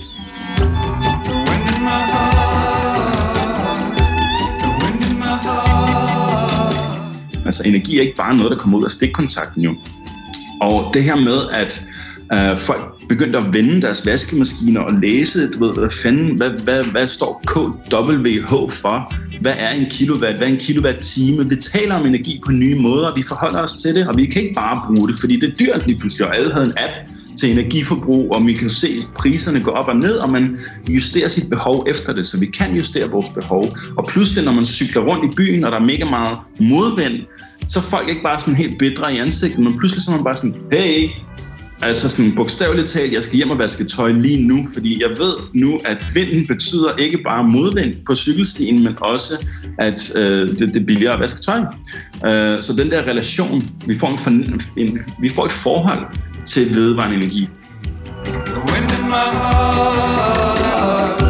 [7.50, 9.76] Altså energi er ikke bare noget, der kommer ud af stikkontakten jo.
[10.62, 11.86] Og det her med, at
[12.34, 16.84] øh, folk begyndte at vende deres vaskemaskiner og læse, du ved, hvad fanden, hvad, hvad,
[16.84, 19.14] hvad står KWH for?
[19.42, 20.38] Hvad er en kilowatt?
[20.38, 21.50] Hvad er en kilowatt-time?
[21.50, 24.42] Vi taler om energi på nye måder, vi forholder os til det, og vi kan
[24.42, 27.12] ikke bare bruge det, fordi det er dyrt lige pludselig, og alle havde en app
[27.39, 30.58] til energiforbrug, og vi kan se, at priserne går op og ned, og man
[30.89, 33.65] justerer sit behov efter det, så vi kan justere vores behov.
[33.97, 37.21] Og pludselig, når man cykler rundt i byen, og der er mega meget modvind,
[37.65, 40.23] så er folk ikke bare sådan helt bedre i ansigtet, men pludselig så er man
[40.23, 41.10] bare sådan, hey,
[41.82, 45.34] Altså sådan bogstaveligt talt, jeg skal hjem og vaske tøj lige nu, fordi jeg ved
[45.54, 49.45] nu, at vinden betyder ikke bare modvind på cykelstien, men også,
[49.78, 51.60] at øh, det, det er billigere at vaske tøj.
[52.25, 56.06] Øh, så den der relation, vi får, en, en, vi får et forhold
[56.50, 57.50] til vedvarende energi.
[58.66, 61.29] Wind in my heart,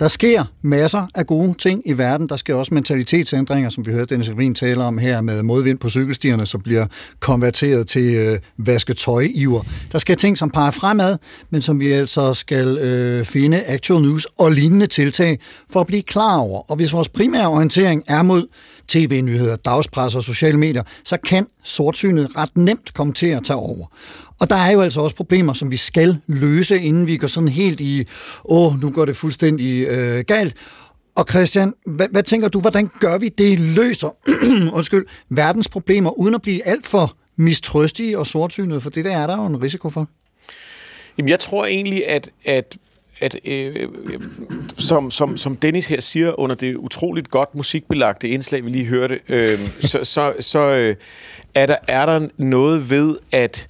[0.00, 2.28] der sker masser af gode ting i verden.
[2.28, 5.90] Der sker også mentalitetsændringer, som vi hørte Dennis Revin tale om her med modvind på
[5.90, 6.86] cykelstierne, som bliver
[7.20, 9.62] konverteret til øh, vasketøj-iver.
[9.92, 11.16] Der sker ting, som peger fremad,
[11.50, 15.38] men som vi altså skal øh, finde actual news og lignende tiltag
[15.70, 16.70] for at blive klar over.
[16.70, 18.46] Og hvis vores primære orientering er mod
[18.90, 23.86] tv-nyheder, dagspresse og sociale medier, så kan sortsynet ret nemt komme til at tage over.
[24.40, 27.48] Og der er jo altså også problemer, som vi skal løse, inden vi går sådan
[27.48, 28.04] helt i,
[28.44, 30.54] åh, nu går det fuldstændig øh, galt.
[31.14, 34.16] Og Christian, hvad, hvad tænker du, hvordan gør vi det løser
[34.78, 38.80] undskyld, verdens problemer, uden at blive alt for mistrøstige og sortsynede?
[38.80, 40.08] for det der er der jo en risiko for.
[41.18, 42.76] Jamen, jeg tror egentlig, at, at
[43.20, 44.20] at øh, øh,
[44.78, 49.20] som, som, som Dennis her siger under det utroligt godt musikbelagte indslag, vi lige hørte,
[49.28, 50.96] øh, så, så, så øh,
[51.54, 53.68] er, der, er der noget ved at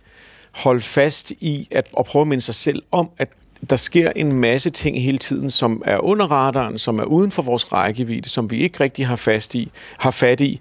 [0.51, 3.29] holde fast i at, at prøve at minde sig selv om, at
[3.71, 7.43] der sker en masse ting hele tiden, som er under radaren, som er uden for
[7.43, 10.61] vores rækkevidde, som vi ikke rigtig har, fast i, har fat i.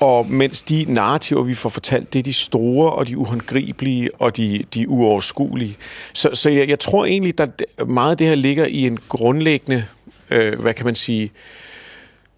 [0.00, 4.36] Og mens de narrativer, vi får fortalt, det er de store og de uhåndgribelige og
[4.36, 5.76] de, de uoverskuelige.
[6.12, 9.84] Så, så jeg, jeg tror egentlig, at meget af det her ligger i en grundlæggende,
[10.30, 11.30] øh, hvad kan man sige,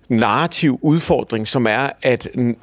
[0.08, 2.54] narrativ udfordring, som er at n-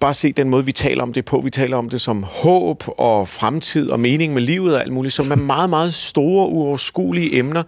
[0.00, 1.40] bare se den måde, vi taler om det på.
[1.40, 5.14] Vi taler om det som håb og fremtid og mening med livet og alt muligt,
[5.14, 7.62] som er meget, meget store, uoverskuelige emner.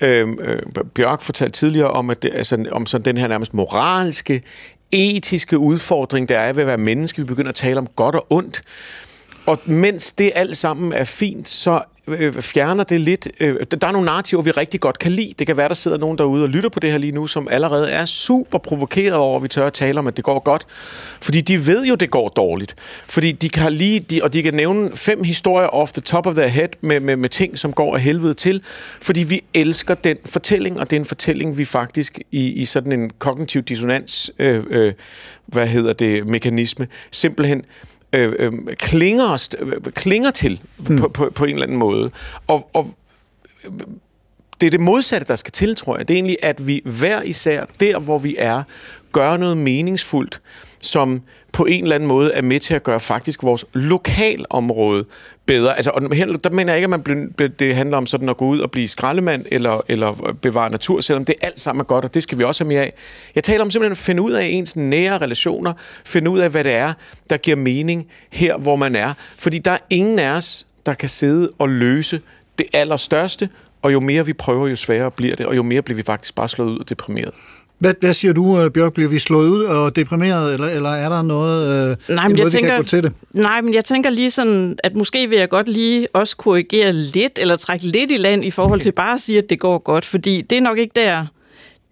[0.00, 0.62] Øhm, øh,
[0.94, 4.42] Bjørk fortalte tidligere om, at det, altså, om sådan den her nærmest moralske,
[4.92, 7.22] etiske udfordring, der er ved at være menneske.
[7.22, 8.62] Vi begynder at tale om godt og ondt.
[9.46, 11.82] Og mens det alt sammen er fint, så
[12.18, 13.28] øh, fjerner det lidt...
[13.40, 15.34] Øh, der er nogle narrativer, vi rigtig godt kan lide.
[15.38, 17.48] Det kan være, der sidder nogen derude og lytter på det her lige nu, som
[17.50, 20.66] allerede er super provokeret over, at vi tør at tale om, at det går godt.
[21.20, 22.74] Fordi de ved jo, det går dårligt.
[23.04, 24.00] Fordi de kan lige...
[24.00, 27.16] De, og de kan nævne fem historier off the top of their head med, med,
[27.16, 28.62] med ting, som går af helvede til.
[29.00, 32.92] Fordi vi elsker den fortælling, og det er en fortælling, vi faktisk i, i sådan
[32.92, 34.30] en kognitiv dissonans...
[34.38, 34.92] Øh, øh,
[35.50, 37.64] hvad hedder det, mekanisme, simpelthen
[38.12, 40.98] øh, øh, klinger, øh, klinger til mm.
[40.98, 42.10] på, på, på en eller anden måde.
[42.46, 42.94] Og, og
[44.60, 46.08] det er det modsatte, der skal til, tror jeg.
[46.08, 48.62] Det er egentlig, at vi hver især, der hvor vi er,
[49.12, 50.40] gør noget meningsfuldt,
[50.80, 55.04] som på en eller anden måde er med til at gøre faktisk vores lokalområde
[55.46, 55.76] bedre.
[55.76, 58.36] Altså, og her- der mener jeg ikke, at man bliver, det handler om sådan at
[58.36, 62.04] gå ud og blive skraldemand eller, eller bevare natur, selvom det alt sammen er godt,
[62.04, 62.92] og det skal vi også have mere af.
[63.34, 65.72] Jeg taler om simpelthen at finde ud af ens nære relationer,
[66.04, 66.92] finde ud af, hvad det er,
[67.30, 69.12] der giver mening her, hvor man er.
[69.38, 72.20] Fordi der er ingen af os, der kan sidde og løse
[72.58, 73.48] det allerstørste,
[73.82, 76.34] og jo mere vi prøver, jo sværere bliver det, og jo mere bliver vi faktisk
[76.34, 77.30] bare slået ud og deprimeret.
[77.80, 78.92] Hvad, hvad siger du, øh, Bjørk?
[78.92, 82.36] Bliver vi slået ud og deprimeret, eller, eller er der noget, øh, Nej, en men
[82.36, 83.12] måde, jeg vi tænker, kan gå til det?
[83.34, 87.32] nej, men jeg tænker lige sådan, at måske vil jeg godt lige også korrigere lidt,
[87.36, 90.04] eller trække lidt i land i forhold til bare at sige, at det går godt,
[90.04, 91.26] fordi det er nok ikke der,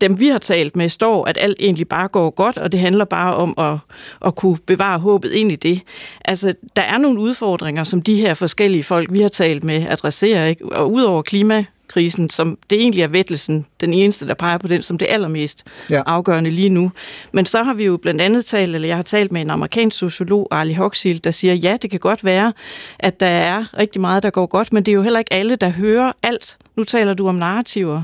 [0.01, 3.05] dem vi har talt med, står, at alt egentlig bare går godt, og det handler
[3.05, 3.79] bare om at,
[4.27, 5.83] at kunne bevare håbet ind i det.
[6.25, 10.47] Altså, der er nogle udfordringer, som de her forskellige folk, vi har talt med, adresserer,
[10.47, 10.65] ikke?
[10.73, 14.83] og udover klima krisen, som det egentlig er Vettelsen, den eneste, der peger på den
[14.83, 16.03] som det allermest Ja.
[16.07, 16.93] afgørende lige nu.
[17.33, 19.99] Men så har vi jo blandt andet talt, eller jeg har talt med en amerikansk
[19.99, 22.53] sociolog, Arlie Hochschild, der siger, ja, det kan godt være,
[22.99, 25.57] at der er rigtig meget, der går godt, men det er jo heller ikke alle,
[25.57, 26.57] der hører alt.
[26.77, 28.03] Nu taler du om narrativer,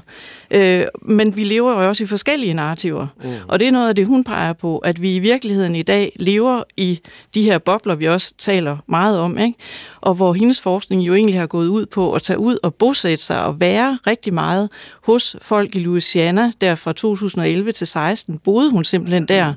[0.51, 3.07] øh, men vi lever jo også i forskellige narrativer.
[3.25, 3.31] Mm.
[3.49, 6.13] Og det er noget af det, hun peger på, at vi i virkeligheden i dag
[6.17, 7.01] lever i
[7.35, 9.59] de her bobler, vi også taler meget om, ikke?
[10.01, 13.25] og hvor hendes forskning jo egentlig har gået ud på at tage ud og bosætte
[13.25, 14.69] sig og være rigtig meget
[15.03, 19.53] hos folk i Louisiana, der fra 2011 til 16 boede hun simpelthen der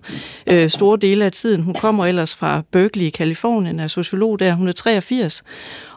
[0.51, 1.61] øh, store dele af tiden.
[1.61, 5.43] Hun kommer ellers fra Berkeley i Kalifornien, er sociolog der, hun er 83.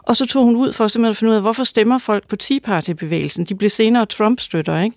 [0.03, 2.35] Og så tog hun ud for simpelthen at finde ud af, hvorfor stemmer folk på
[2.35, 3.45] Tea Party-bevægelsen?
[3.45, 4.95] De blev senere Trump-støtter, ikke?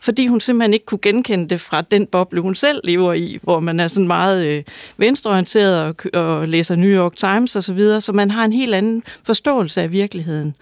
[0.00, 3.60] Fordi hun simpelthen ikke kunne genkende det fra den boble, hun selv lever i, hvor
[3.60, 4.62] man er sådan meget øh,
[4.96, 5.82] venstreorienteret
[6.14, 9.02] og, og læser New York Times osv., så, videre, så man har en helt anden
[9.24, 10.54] forståelse af virkeligheden.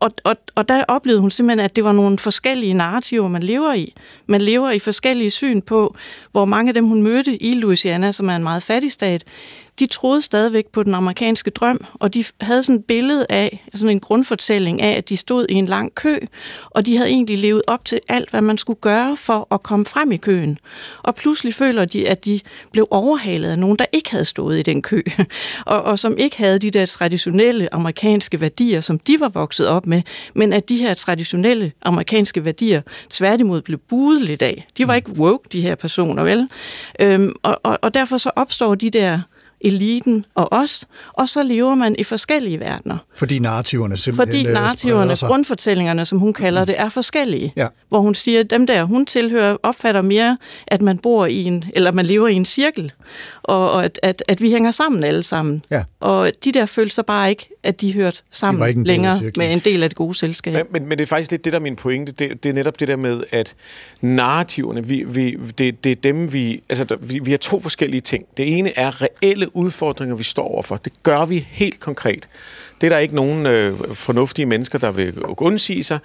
[0.00, 3.74] Og, og, og der oplevede hun simpelthen, at det var nogle forskellige narrativer, man lever
[3.74, 3.94] i.
[4.26, 5.96] Man lever i forskellige syn på,
[6.32, 9.24] hvor mange af dem, hun mødte i Louisiana, som er en meget fattig stat,
[9.78, 13.90] de troede stadigvæk på den amerikanske drøm, og de havde sådan et billede af, sådan
[13.90, 16.16] en grundfortælling af, at de stod i en lang kø,
[16.70, 19.86] og de havde egentlig levet op til alt, hvad man skulle gøre for at komme
[19.86, 20.58] frem i køen.
[21.02, 22.40] Og pludselig føler de, at de
[22.72, 25.02] blev overhalet af nogen, der ikke havde stået i den kø,
[25.66, 29.86] og, og som ikke havde de der traditionelle amerikanske værdier, som de var vokset op
[29.86, 30.02] med,
[30.34, 34.66] men at de her traditionelle amerikanske værdier tværtimod blev buet lidt af.
[34.78, 36.48] De var ikke woke, de her personer, vel?
[37.00, 39.20] Øhm, og, og, og derfor så opstår de der
[39.60, 42.98] eliten og os, og så lever man i forskellige verdener.
[43.16, 45.28] Fordi narrativerne simpelthen Fordi øh, narrativerne, sig.
[45.28, 47.52] grundfortællingerne, som hun kalder det, er forskellige.
[47.56, 47.66] Ja.
[47.88, 51.64] Hvor hun siger, at dem der, hun tilhører, opfatter mere, at man bor i en,
[51.74, 52.92] eller man lever i en cirkel,
[53.46, 55.64] og, og at, at, at vi hænger sammen alle sammen.
[55.70, 55.84] Ja.
[56.00, 59.52] Og de der følte så bare ikke, at de hørte De sammen af længere med
[59.52, 60.52] en del af det gode selskab.
[60.52, 62.12] Men, men, men det er faktisk lidt det, der er min pointe.
[62.12, 63.54] Det, det er netop det der med, at
[64.00, 66.62] narrativerne, vi, vi, det, det er dem, vi...
[66.68, 68.24] Altså, der, vi, vi har to forskellige ting.
[68.36, 70.76] Det ene er reelle udfordringer, vi står overfor.
[70.76, 72.28] Det gør vi helt konkret.
[72.80, 75.98] Det er der ikke nogen øh, fornuftige mennesker, der vil undsige sig.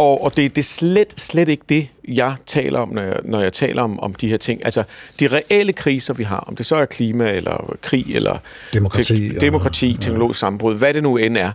[0.00, 3.40] Og, og det, det er slet, slet ikke det, jeg taler om, når jeg, når
[3.40, 4.64] jeg taler om, om de her ting.
[4.64, 4.84] Altså,
[5.20, 8.38] de reelle kriser, vi har, om det så er klima, eller krig, eller
[8.72, 11.52] Demokrati te- og- demokrati teknologisk sammenbrud, hvad det nu end er.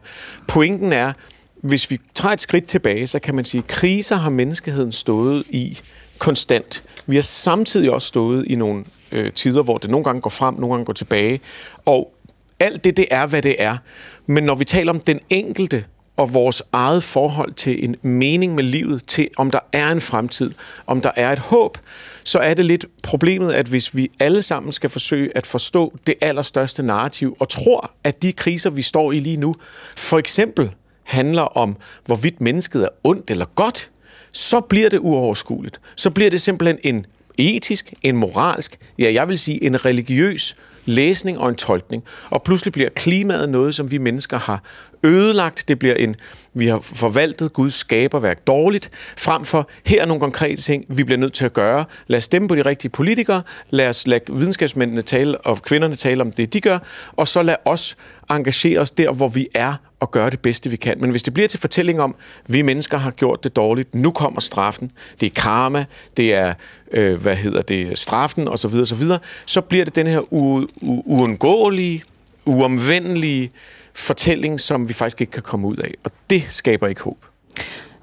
[0.47, 1.13] Pointen er,
[1.55, 5.43] hvis vi tager et skridt tilbage, så kan man sige, at kriser har menneskeheden stået
[5.49, 5.79] i
[6.17, 6.84] konstant.
[7.05, 10.53] Vi har samtidig også stået i nogle øh, tider, hvor det nogle gange går frem,
[10.55, 11.39] nogle gange går tilbage.
[11.86, 12.13] Og
[12.60, 13.77] alt det, det er, hvad det er.
[14.25, 15.86] Men når vi taler om den enkelte
[16.17, 20.51] og vores eget forhold til en mening med livet, til om der er en fremtid,
[20.88, 21.78] om der er et håb,
[22.23, 26.15] så er det lidt problemet, at hvis vi alle sammen skal forsøge at forstå det
[26.21, 29.54] allerstørste narrativ, og tror, at de kriser, vi står i lige nu,
[29.95, 30.71] for eksempel
[31.04, 33.89] handler om, hvorvidt mennesket er ondt eller godt,
[34.32, 35.80] så bliver det uoverskueligt.
[35.95, 37.06] Så bliver det simpelthen en
[37.38, 42.04] etisk, en moralsk, ja, jeg vil sige en religiøs læsning og en tolkning.
[42.30, 44.63] Og pludselig bliver klimaet noget, som vi mennesker har
[45.04, 45.67] ødelagt.
[45.67, 46.15] Det bliver en,
[46.54, 51.19] vi har forvaltet Guds skaberværk dårligt, frem for her er nogle konkrete ting, vi bliver
[51.19, 51.86] nødt til at gøre.
[52.08, 56.21] Lad os stemme på de rigtige politikere, lad os lade videnskabsmændene tale og kvinderne tale
[56.21, 56.80] om det, de gør,
[57.12, 57.98] og så lad os
[58.30, 59.74] engagere os der, hvor vi er,
[60.05, 60.97] at gøre det bedste, vi kan.
[60.99, 62.15] Men hvis det bliver til fortælling om,
[62.47, 65.85] vi mennesker har gjort det dårligt, nu kommer straffen, det er karma,
[66.17, 66.53] det er,
[66.91, 70.67] øh, hvad hedder det, straffen osv., så, så, videre, så bliver det den her u-
[70.83, 72.03] u- uundgåelige,
[72.45, 73.49] uomvendelige
[73.93, 75.93] fortælling, som vi faktisk ikke kan komme ud af.
[76.03, 77.17] Og det skaber ikke håb.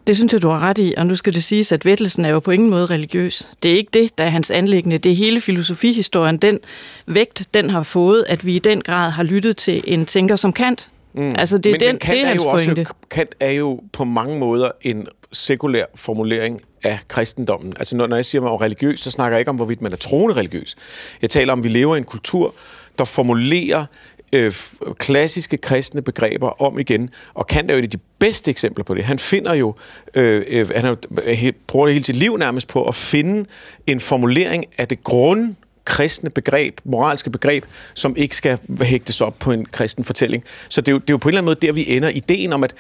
[0.06, 2.28] Det synes jeg, du har ret i, og nu skal det siges, at Vettelsen er
[2.28, 3.48] jo på ingen måde religiøs.
[3.62, 4.98] Det er ikke det, der er hans anlæggende.
[4.98, 6.58] Det er hele filosofihistorien, den
[7.06, 10.52] vægt, den har fået, at vi i den grad har lyttet til en tænker som
[10.52, 11.34] Kant, Mm.
[11.38, 12.86] Altså, det er, men, den, men Kant det er er jo også, pointe.
[13.10, 17.72] Kant er jo på mange måder en sekulær formulering af kristendommen.
[17.78, 19.92] Altså når, når jeg siger mig om religiøs, så snakker jeg ikke om, hvorvidt man
[19.92, 20.76] er troende religiøs.
[21.22, 22.54] Jeg taler om, at vi lever i en kultur,
[22.98, 23.84] der formulerer
[24.32, 24.52] øh,
[24.98, 28.94] klassiske kristne begreber om igen, og Kant er jo et af de bedste eksempler på
[28.94, 29.04] det.
[29.04, 29.74] Han finder jo,
[30.14, 30.96] øh, øh, han har jo
[31.32, 33.44] he- bruger det hele sit liv nærmest på at finde
[33.86, 37.64] en formulering af det grund kristne begreb, moralske begreb,
[37.94, 40.44] som ikke skal hægtes op på en kristen fortælling.
[40.68, 42.08] Så det er jo, det er jo på en eller anden måde der, vi ender.
[42.08, 42.74] Ideen om, at,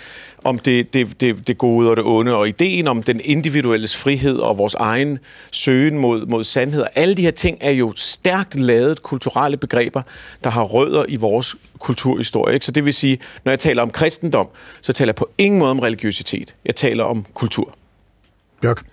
[0.44, 4.36] om det, det, det, det gode og det onde, og ideen om den individuelles frihed
[4.36, 5.18] og vores egen
[5.50, 6.84] søgen mod, mod sandhed.
[6.94, 10.02] Alle de her ting er jo stærkt lavet kulturelle begreber,
[10.44, 12.54] der har rødder i vores kulturhistorie.
[12.54, 12.66] Ikke?
[12.66, 14.48] Så det vil sige, når jeg taler om kristendom,
[14.80, 16.54] så taler jeg på ingen måde om religiøsitet.
[16.64, 17.74] Jeg taler om kultur.
[18.60, 18.84] Bjørk.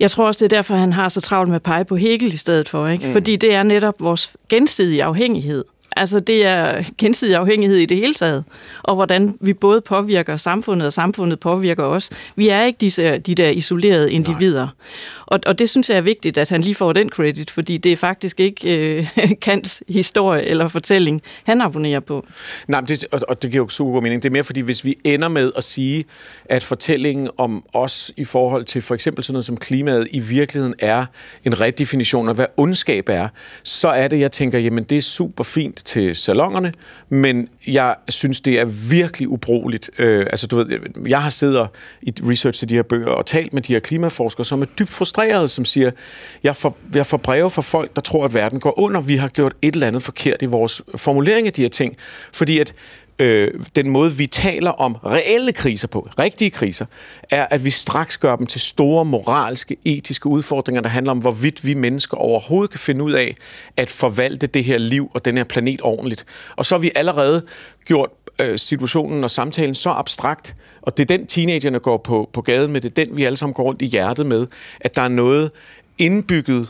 [0.00, 2.34] Jeg tror også, det er derfor, han har så travlt med at pege på Hegel
[2.34, 2.88] i stedet for.
[2.88, 3.06] Ikke?
[3.06, 3.12] Mm.
[3.12, 5.64] Fordi det er netop vores gensidige afhængighed.
[5.96, 8.44] Altså det er gensidig afhængighed i det hele taget,
[8.82, 12.10] og hvordan vi både påvirker samfundet, og samfundet påvirker os.
[12.36, 14.68] Vi er ikke disse, de der isolerede individer.
[15.30, 17.92] Og, og det synes jeg er vigtigt, at han lige får den credit, fordi det
[17.92, 19.08] er faktisk ikke øh,
[19.42, 22.26] Kants historie eller fortælling, han abonnerer på.
[22.68, 24.22] Nej, men det, og, og det giver jo super god mening.
[24.22, 26.04] Det er mere fordi, hvis vi ender med at sige,
[26.44, 30.74] at fortællingen om os i forhold til for eksempel sådan noget som klimaet i virkeligheden
[30.78, 31.06] er
[31.44, 33.28] en redefinition af, hvad ondskab er,
[33.62, 36.72] så er det, jeg tænker, jamen det er super fint til salongerne,
[37.08, 39.90] men jeg synes, det er virkelig ubrugeligt.
[39.98, 41.68] Øh, altså, du ved, jeg har siddet
[42.02, 44.88] i research til de her bøger og talt med de her klimaforskere, som er dybt
[45.20, 45.90] frustrerede, som siger,
[46.42, 49.00] jeg får, jeg får breve fra folk, der tror, at verden går under.
[49.00, 51.96] Vi har gjort et eller andet forkert i vores formulering af de her ting.
[52.32, 52.74] Fordi at
[53.18, 56.86] øh, den måde, vi taler om reelle kriser på, rigtige kriser,
[57.30, 61.66] er, at vi straks gør dem til store moralske, etiske udfordringer, der handler om, hvorvidt
[61.66, 63.34] vi mennesker overhovedet kan finde ud af
[63.76, 66.24] at forvalte det her liv og den her planet ordentligt.
[66.56, 67.42] Og så har vi allerede
[67.84, 72.42] gjort øh, situationen og samtalen så abstrakt, og det er den teenagerne går på, på
[72.42, 74.46] gaden med, det er den vi alle sammen går rundt i hjertet med,
[74.80, 75.50] at der er noget
[75.98, 76.68] indbygget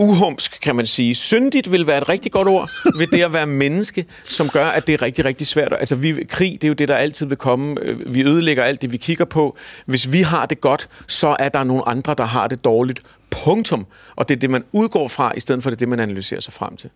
[0.00, 1.14] uhumsk, kan man sige.
[1.14, 4.86] Syndigt vil være et rigtig godt ord ved det at være menneske, som gør, at
[4.86, 5.72] det er rigtig, rigtig svært.
[5.78, 7.76] Altså, vi, krig, det er jo det, der altid vil komme.
[7.82, 9.56] Øh, vi ødelægger alt det, vi kigger på.
[9.86, 13.00] Hvis vi har det godt, så er der nogle andre, der har det dårligt.
[13.30, 13.86] Punktum.
[14.16, 16.52] Og det er det, man udgår fra, i stedet for det, det man analyserer sig
[16.52, 16.90] frem til.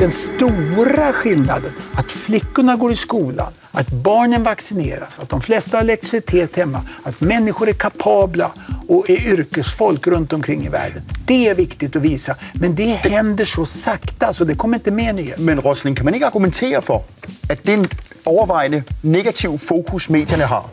[0.00, 5.82] Den stora skillnaden, att flickorna går i skolan, att barnen vaccineras, att de flesta har
[5.84, 8.50] elektricitet hemma, att människor är kapabla
[8.88, 11.02] och är yrkesfolk runt omkring i världen.
[11.26, 15.14] Det är viktigt att visa, men det händer så sakta så det kommer inte med
[15.14, 15.42] nyheter.
[15.42, 17.02] Men Rosling, kan man ikke argumentere for,
[17.50, 20.64] at den övervägande overvejende negativ fokus, medierne har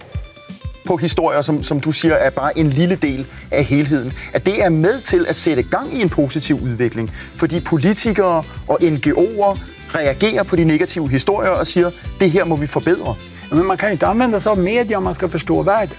[0.88, 4.64] på historier, som, som du siger, er bare en lille del af helheden, at det
[4.66, 9.60] er med til at sætte gang i en positiv udvikling, fordi politikere og NGO'er
[9.96, 13.16] reagerer på de negative historier og siger, det her må vi forbedre.
[13.52, 15.98] Men man kan inte använda sig av media om man ska förstå världen.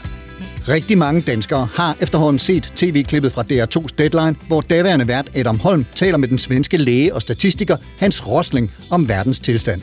[0.68, 5.86] Rigtig mange danskere har efterhånden set tv-klippet fra DR2's Deadline, hvor daværende vært Adam Holm
[5.94, 9.82] taler med den svenske læge og statistiker Hans Rosling om verdens tilstand.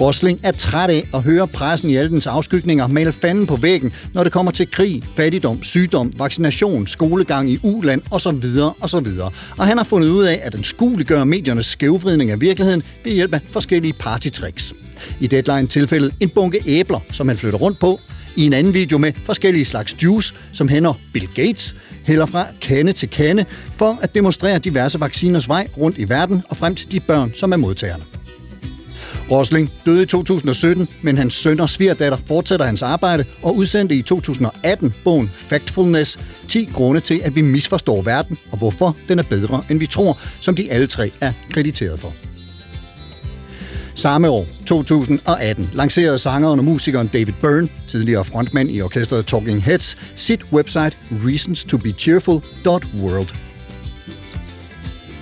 [0.00, 3.92] Rosling er træt af at høre pressen i alle dens afskygninger male fanden på væggen,
[4.12, 8.58] når det kommer til krig, fattigdom, sygdom, vaccination, skolegang i uland osv.
[8.80, 9.06] osv.
[9.58, 13.34] Og han har fundet ud af, at den skueliggør mediernes skævvridning af virkeligheden ved hjælp
[13.34, 14.74] af forskellige partytricks.
[15.20, 18.00] I Deadline-tilfældet en bunke æbler, som han flytter rundt på,
[18.36, 21.74] i en anden video med forskellige slags juice, som hænder Bill Gates,
[22.04, 26.56] hælder fra kande til kande, for at demonstrere diverse vacciners vej rundt i verden og
[26.56, 28.11] frem til de børn, som er modtagerne.
[29.32, 34.02] Rosling døde i 2017, men hans søn og svigerdatter fortsætter hans arbejde og udsendte i
[34.02, 36.18] 2018 bogen Factfulness
[36.48, 40.18] 10 grunde til, at vi misforstår verden og hvorfor den er bedre, end vi tror,
[40.40, 42.12] som de alle tre er krediteret for.
[43.94, 49.96] Samme år, 2018, lancerede sangeren og musikeren David Byrne, tidligere frontmand i orkestret Talking Heads,
[50.14, 53.51] sit website reasonstobecheerful.world.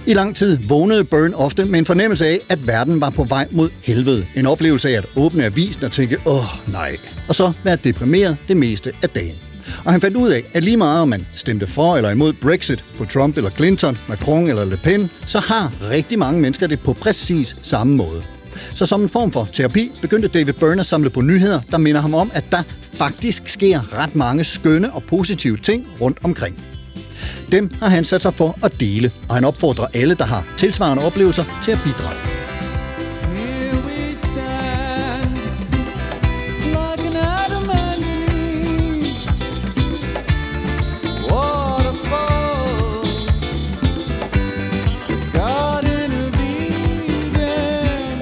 [0.06, 3.48] I lang tid vågnede Byrne ofte med en fornemmelse af, at verden var på vej
[3.50, 4.26] mod helvede.
[4.36, 6.96] En oplevelse af at åbne avisen og tænke, åh nej,
[7.28, 9.36] og så være deprimeret det meste af dagen.
[9.84, 12.84] Og han fandt ud af, at lige meget om man stemte for eller imod Brexit
[12.98, 16.92] på Trump eller Clinton, Macron eller Le Pen, så har rigtig mange mennesker det på
[16.92, 18.22] præcis samme måde.
[18.74, 22.00] Så som en form for terapi begyndte David Byrne at samle på nyheder, der minder
[22.00, 26.79] ham om, at der faktisk sker ret mange skønne og positive ting rundt omkring.
[27.52, 31.04] Dem har han sat sig for at dele, og han opfordrer alle, der har tilsvarende
[31.04, 32.49] oplevelser, til at bidrage.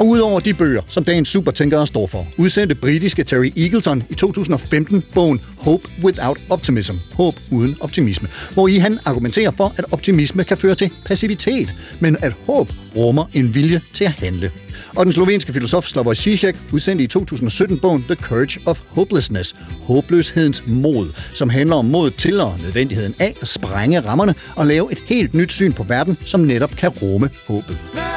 [0.01, 5.41] Udover de bøger, som dagens supertænkere står for, udsendte britiske Terry Eagleton i 2015 bogen
[5.59, 10.75] Hope Without Optimism, Håb uden optimisme, hvor i han argumenterer for, at optimisme kan føre
[10.75, 14.51] til passivitet, men at håb rummer en vilje til at handle.
[14.97, 20.63] Og den slovenske filosof Slavoj Žižek udsendte i 2017 bogen The Courage of Hopelessness, håbløshedens
[20.67, 24.99] mod, som handler om mod til og nødvendigheden af at sprænge rammerne og lave et
[25.07, 28.08] helt nyt syn på verden, som netop kan rumme håbet.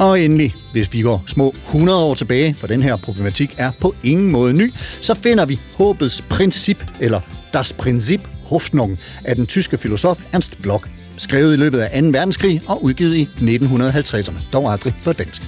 [0.00, 3.94] Og endelig, hvis vi går små 100 år tilbage, for den her problematik er på
[4.02, 7.20] ingen måde ny, så finder vi håbets princip, eller
[7.54, 10.84] Das Prinzip Hoffnung, af den tyske filosof Ernst Bloch,
[11.16, 12.08] skrevet i løbet af 2.
[12.08, 15.42] verdenskrig og udgivet i 1950'erne, dog aldrig på dansk.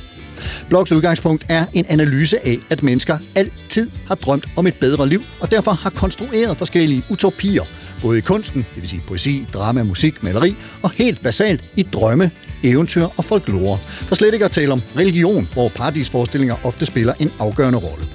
[0.69, 5.23] Bloks udgangspunkt er en analyse af, at mennesker altid har drømt om et bedre liv,
[5.41, 7.63] og derfor har konstrueret forskellige utopier,
[8.03, 12.31] både i kunsten, det vil sige poesi, drama, musik, maleri, og helt basalt i drømme,
[12.63, 13.79] eventyr og folklore.
[13.89, 18.07] For slet ikke at tale om religion, hvor paradisforestillinger ofte spiller en afgørende rolle.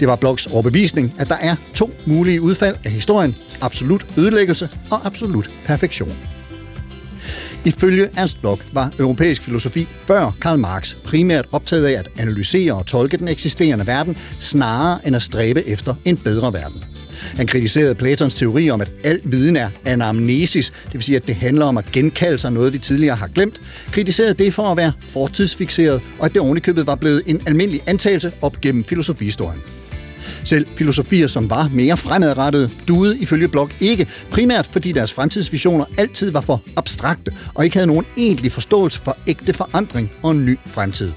[0.00, 3.36] Det var Bloks overbevisning, at der er to mulige udfald af historien.
[3.60, 6.16] Absolut ødelæggelse og absolut perfektion.
[7.64, 12.86] Ifølge Ernst Bloch var europæisk filosofi før Karl Marx primært optaget af at analysere og
[12.86, 16.95] tolke den eksisterende verden, snarere end at stræbe efter en bedre verden.
[17.36, 21.34] Han kritiserede Platons teori om, at al viden er anamnesis, det vil sige, at det
[21.34, 23.60] handler om at genkalde sig noget, vi tidligere har glemt,
[23.92, 28.32] kritiserede det for at være fortidsfixeret, og at det ovenikøbet var blevet en almindelig antagelse
[28.42, 29.60] op gennem filosofihistorien.
[30.44, 36.30] Selv filosofier, som var mere fremadrettede, duede ifølge Blok ikke, primært fordi deres fremtidsvisioner altid
[36.30, 40.58] var for abstrakte og ikke havde nogen egentlig forståelse for ægte forandring og en ny
[40.66, 41.12] fremtid.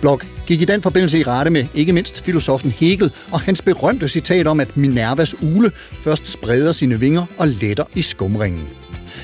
[0.00, 4.08] Bloch gik i den forbindelse i rette med ikke mindst filosofen Hegel og hans berømte
[4.08, 5.70] citat om, at Minervas ule
[6.00, 8.68] først spreder sine vinger og letter i skumringen.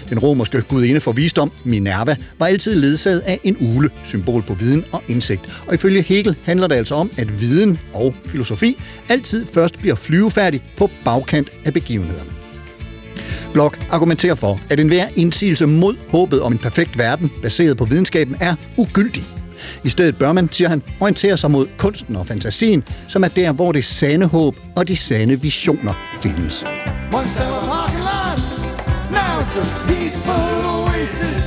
[0.08, 4.84] Den romerske gudinde for visdom, Minerva, var altid ledsaget af en ule, symbol på viden
[4.92, 5.40] og indsigt.
[5.66, 10.62] Og ifølge Hegel handler det altså om, at viden og filosofi altid først bliver flyvefærdig
[10.76, 12.30] på bagkant af begivenhederne.
[13.52, 18.36] Bloch argumenterer for, at enhver indsigelse mod håbet om en perfekt verden, baseret på videnskaben,
[18.40, 19.35] er ugyldig.
[19.84, 23.52] I stedet bør man, siger han, orientere sig mod kunsten og fantasien, som er der,
[23.52, 26.64] hvor det sande håb og de sande visioner findes.
[27.12, 28.50] Once there were parking lots,
[29.10, 31.42] now it's a peaceful oasis.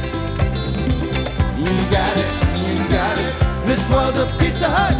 [1.65, 2.31] You got it,
[2.65, 3.33] you got it.
[3.65, 4.95] This was a Pizza Hut,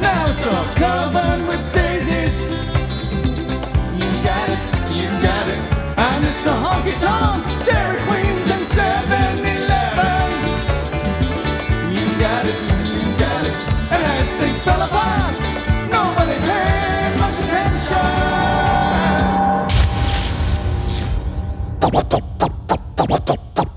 [0.00, 2.36] now it's all covered with daisies.
[4.00, 4.60] You got it,
[4.98, 5.60] you got it.
[5.98, 9.45] I miss the honky tonks, Dairy Queens, and Seven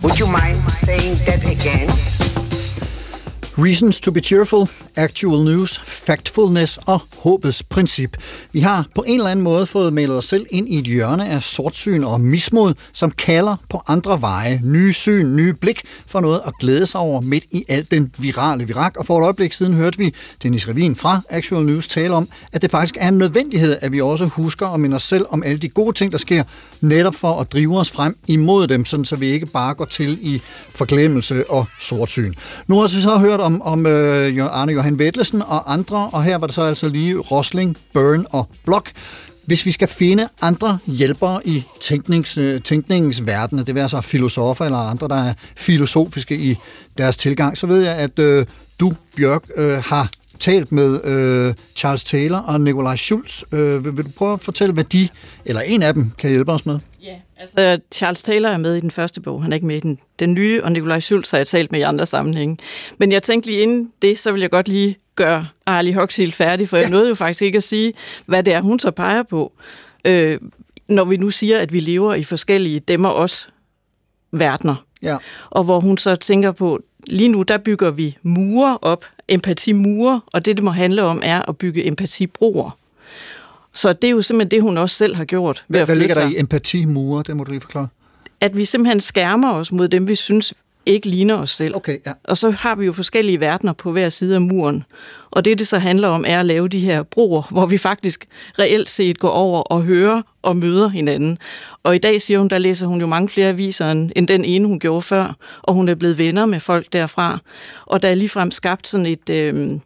[0.01, 2.18] Would you mind saying that again?
[3.61, 8.17] Reasons to be cheerful, actual news, factfulness og håbets princip.
[8.51, 11.29] Vi har på en eller anden måde fået malet os selv ind i et hjørne
[11.29, 16.41] af sortsyn og mismod, som kalder på andre veje, nye syn, nye blik for noget
[16.47, 18.97] at glæde sig over midt i al den virale virak.
[18.97, 22.61] Og for et øjeblik siden hørte vi Dennis Revin fra Actual News tale om, at
[22.61, 25.57] det faktisk er en nødvendighed, at vi også husker og minder os selv om alle
[25.57, 26.43] de gode ting, der sker,
[26.81, 30.19] netop for at drive os frem imod dem, sådan så vi ikke bare går til
[30.21, 32.33] i forglemmelse og sortsyn.
[32.67, 36.23] Nu har vi så hørt om, om om øh, Arne Johan Vettelsen og andre, og
[36.23, 38.91] her var det så altså lige Rosling, Burn og Block.
[39.45, 44.65] Hvis vi skal finde andre hjælpere i tænknings, øh, tænkningens verden, det vil altså filosofer
[44.65, 46.55] eller andre, der er filosofiske i
[46.97, 48.45] deres tilgang, så ved jeg, at øh,
[48.79, 53.43] du, Bjørk, øh, har talt med øh, Charles Taylor og Nikolaj Schulz.
[53.51, 55.07] Øh, vil, vil du prøve at fortælle, hvad de,
[55.45, 56.79] eller en af dem, kan hjælpe os med?
[57.39, 59.79] Ja, altså Charles Taylor er med i den første bog, han er ikke med i
[59.79, 62.57] den, den nye, og Nikolaj Schultz har jeg talt med i andre sammenhænge.
[62.97, 66.69] Men jeg tænkte lige inden det, så vil jeg godt lige gøre Arlie Hoxhill færdig,
[66.69, 67.93] for jeg nåede jo faktisk ikke at sige,
[68.25, 69.53] hvad det er, hun så peger på.
[70.05, 70.39] Øh,
[70.87, 73.49] når vi nu siger, at vi lever i forskellige dem og os
[74.31, 74.75] verdener.
[75.01, 75.17] Ja.
[75.49, 80.45] Og hvor hun så tænker på, lige nu der bygger vi mure op, empatimure, og
[80.45, 82.77] det, det må handle om, er at bygge empatibroer.
[83.79, 85.65] Så det er jo simpelthen det, hun også selv har gjort.
[85.67, 87.23] Hvad, hvad ligger der i empatimure?
[87.27, 87.87] Det må du lige forklare.
[88.41, 90.53] At vi simpelthen skærmer os mod dem, vi synes
[90.85, 91.75] ikke ligner os selv.
[91.75, 92.11] Okay, ja.
[92.23, 94.83] Og så har vi jo forskellige verdener på hver side af muren.
[95.31, 98.27] Og det, det så handler om, er at lave de her broer, hvor vi faktisk
[98.59, 101.37] reelt set går over og hører og møder hinanden.
[101.83, 104.45] Og i dag, siger hun, der læser hun jo mange flere aviser, end end den
[104.45, 105.35] ene, hun gjorde før.
[105.61, 107.39] Og hun er blevet venner med folk derfra.
[107.85, 109.79] Og der er ligefrem skabt sådan et øh,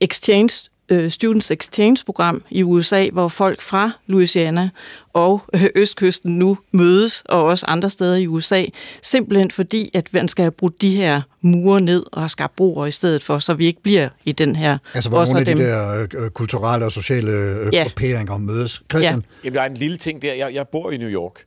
[0.00, 4.70] exchange øh, Students Exchange-program i USA, hvor folk fra Louisiana
[5.12, 8.64] og øh, Østkysten nu mødes, og også andre steder i USA,
[9.02, 12.86] simpelthen fordi, at man skal have brudt de her mure ned og have skabt broer
[12.86, 14.78] i stedet for, så vi ikke bliver i den her...
[14.94, 15.58] Altså, hvor nogle af og de dem.
[15.58, 17.82] der øh, kulturelle og sociale øh, Ja.
[17.82, 18.82] grupperinger mødes.
[18.90, 19.24] Christian?
[19.44, 20.34] Jamen, der er en lille ting der.
[20.34, 21.42] Jeg, jeg bor i New York.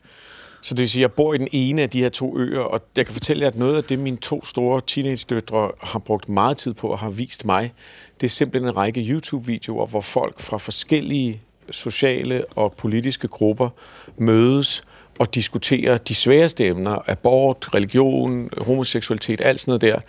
[0.62, 2.60] Så det vil sige, at jeg bor i den ene af de her to øer,
[2.60, 6.30] og jeg kan fortælle jer, at noget af det, mine to store teenage-døtre har brugt
[6.30, 7.74] meget tid på og har vist mig,
[8.22, 11.42] det er simpelthen en række YouTube-videoer, hvor folk fra forskellige
[11.72, 13.70] sociale og politiske grupper
[14.18, 14.84] mødes
[15.20, 20.00] og diskuterer de sværeste emner, abort, religion, homoseksualitet, alt sådan noget der.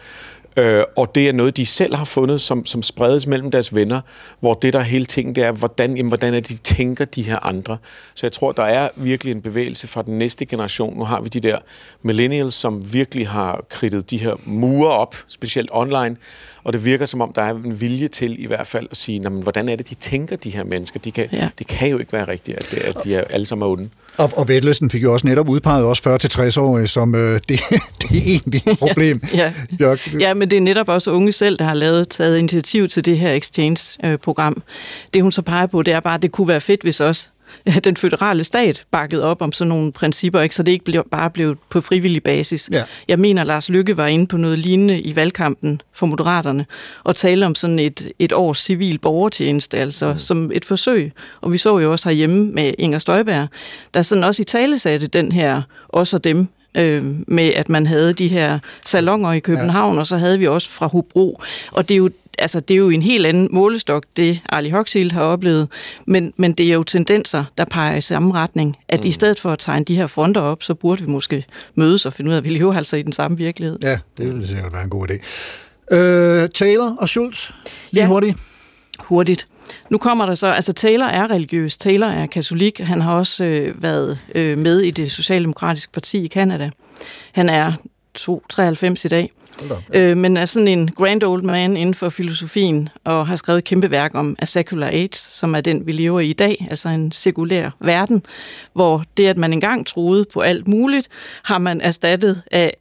[0.56, 4.00] Øh, og det er noget, de selv har fundet, som, som spredes mellem deres venner,
[4.40, 7.46] hvor det der hele ting, det er, hvordan, jamen, hvordan er de tænker, de her
[7.46, 7.78] andre.
[8.14, 10.98] Så jeg tror, der er virkelig en bevægelse fra den næste generation.
[10.98, 11.58] Nu har vi de der
[12.02, 16.16] millennials, som virkelig har kridtet de her mure op, specielt online,
[16.64, 19.18] og det virker som om, der er en vilje til i hvert fald at sige,
[19.18, 21.00] "Nå, men hvordan er det, de tænker, de her mennesker?
[21.00, 21.48] De kan, ja.
[21.58, 23.88] Det kan jo ikke være rigtigt, at, det, at de er alle sammen er onde.
[24.18, 27.60] Og, og Vettelsen fik jo også netop udpeget os 40-60-årige som øh, det,
[28.02, 29.22] det egentlige problem.
[29.34, 29.52] Ja.
[29.78, 33.04] Bjørk, Ja, men det er netop også unge selv, der har lavet, taget initiativ til
[33.04, 34.62] det her exchange-program.
[35.14, 37.28] Det hun så peger på, det er bare, at det kunne være fedt, hvis også
[37.84, 40.54] den føderale stat bakkede op om sådan nogle principper, ikke?
[40.54, 42.68] så det ikke blev, bare blev på frivillig basis.
[42.72, 42.82] Ja.
[43.08, 46.66] Jeg mener, Lars Lykke var inde på noget lignende i valgkampen for Moderaterne,
[47.04, 50.18] og tale om sådan et, et års civil borgertjeneste, altså mm.
[50.18, 51.12] som et forsøg.
[51.40, 53.48] Og vi så jo også herhjemme med Inger Støjberg,
[53.94, 57.86] der sådan også i tale satte den her, også og dem, øh, med at man
[57.86, 60.00] havde de her salonger i København, ja.
[60.00, 61.40] og så havde vi også fra Hobro.
[61.72, 65.12] Og det er jo altså, det er jo en helt anden målestok, det Ali Hoxil
[65.12, 65.68] har oplevet,
[66.06, 69.06] men, men det er jo tendenser, der peger i samme retning, at mm.
[69.08, 72.12] i stedet for at tegne de her fronter op, så burde vi måske mødes og
[72.12, 73.78] finde ud af, at vi lever altså i den samme virkelighed.
[73.82, 75.14] Ja, det ville sikkert være en god idé.
[75.96, 77.50] Øh, Taylor og Schultz,
[77.90, 78.08] lige Ja.
[78.08, 78.36] hurtigt.
[79.00, 79.46] hurtigt.
[79.90, 83.82] Nu kommer der så, altså Taylor er religiøs, Taylor er katolik, han har også øh,
[83.82, 86.70] været øh, med i det socialdemokratiske parti i Kanada.
[87.32, 87.72] Han er
[88.14, 89.30] 293 i dag,
[89.94, 93.64] øh, men er sådan en grand old man inden for filosofien, og har skrevet et
[93.64, 96.88] kæmpe værk om A Secular Age, som er den, vi lever i i dag, altså
[96.88, 98.22] en sekulær verden,
[98.72, 101.08] hvor det, at man engang troede på alt muligt,
[101.42, 102.76] har man erstattet af,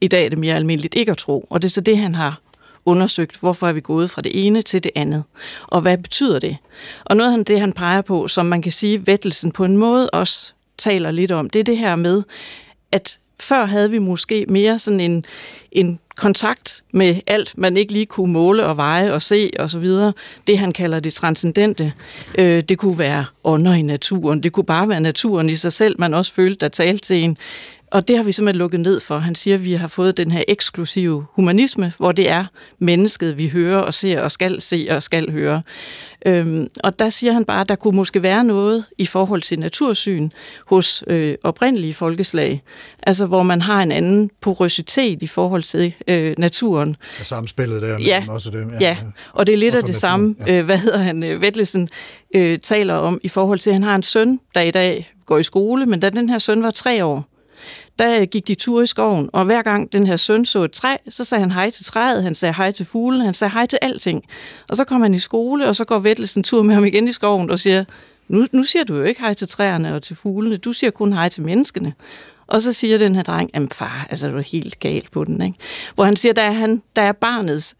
[0.00, 2.14] i dag er det mere almindeligt ikke at tro, og det er så det, han
[2.14, 2.40] har
[2.84, 5.24] undersøgt, hvorfor er vi gået fra det ene til det andet,
[5.66, 6.56] og hvad betyder det?
[7.04, 10.10] Og noget af det, han peger på, som man kan sige, Vettelsen på en måde
[10.10, 12.22] også taler lidt om, det er det her med,
[12.92, 15.24] at før havde vi måske mere sådan en,
[15.72, 19.78] en kontakt med alt, man ikke lige kunne måle og veje og se og så
[19.78, 20.12] videre.
[20.46, 21.92] Det han kalder det transcendente.
[22.38, 24.42] Øh, det kunne være ånder i naturen.
[24.42, 27.36] Det kunne bare være naturen i sig selv, man også følte, der talte til en.
[27.94, 29.18] Og det har vi simpelthen lukket ned for.
[29.18, 32.44] Han siger, at vi har fået den her eksklusive humanisme, hvor det er
[32.78, 35.62] mennesket, vi hører og ser og skal se og skal høre.
[36.26, 39.58] Øhm, og der siger han bare, at der kunne måske være noget i forhold til
[39.58, 40.30] natursyn
[40.66, 42.62] hos øh, oprindelige folkeslag,
[43.02, 46.96] altså hvor man har en anden porøsitet i forhold til øh, naturen.
[47.20, 48.72] Og samspillet der Ja, også dem.
[48.80, 48.96] ja,
[49.32, 51.88] og det er lidt af det naturen, samme, øh, hvad hedder han, øh, Vettelsen
[52.34, 55.38] øh, taler om i forhold til, at han har en søn, der i dag går
[55.38, 57.24] i skole, men da den her søn var tre år,
[57.98, 60.96] der gik de tur i skoven, og hver gang den her søn så et træ,
[61.08, 63.78] så sagde han hej til træet, han sagde hej til fuglen, han sagde hej til
[63.82, 64.24] alting.
[64.68, 67.12] Og så kom han i skole, og så går Vettelsen tur med ham igen i
[67.12, 67.84] skoven og siger,
[68.28, 71.12] nu, nu siger du jo ikke hej til træerne og til fuglene, du siger kun
[71.12, 71.92] hej til menneskene.
[72.46, 75.42] Og så siger den her dreng, jamen far, altså du er helt gal på den,
[75.42, 75.58] ikke?
[75.94, 77.76] Hvor han siger, der er, han, der er barnets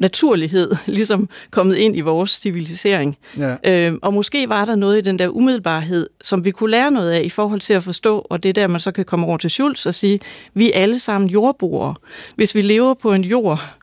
[0.00, 3.16] naturlighed ligesom kommet ind i vores civilisering.
[3.38, 3.56] Ja.
[3.64, 7.10] Øh, og måske var der noget i den der umiddelbarhed, som vi kunne lære noget
[7.10, 9.36] af i forhold til at forstå, og det er der, man så kan komme over
[9.36, 10.20] til Schultz og sige,
[10.54, 11.94] vi er alle sammen jordboere.
[12.36, 13.76] Hvis vi lever på en jord,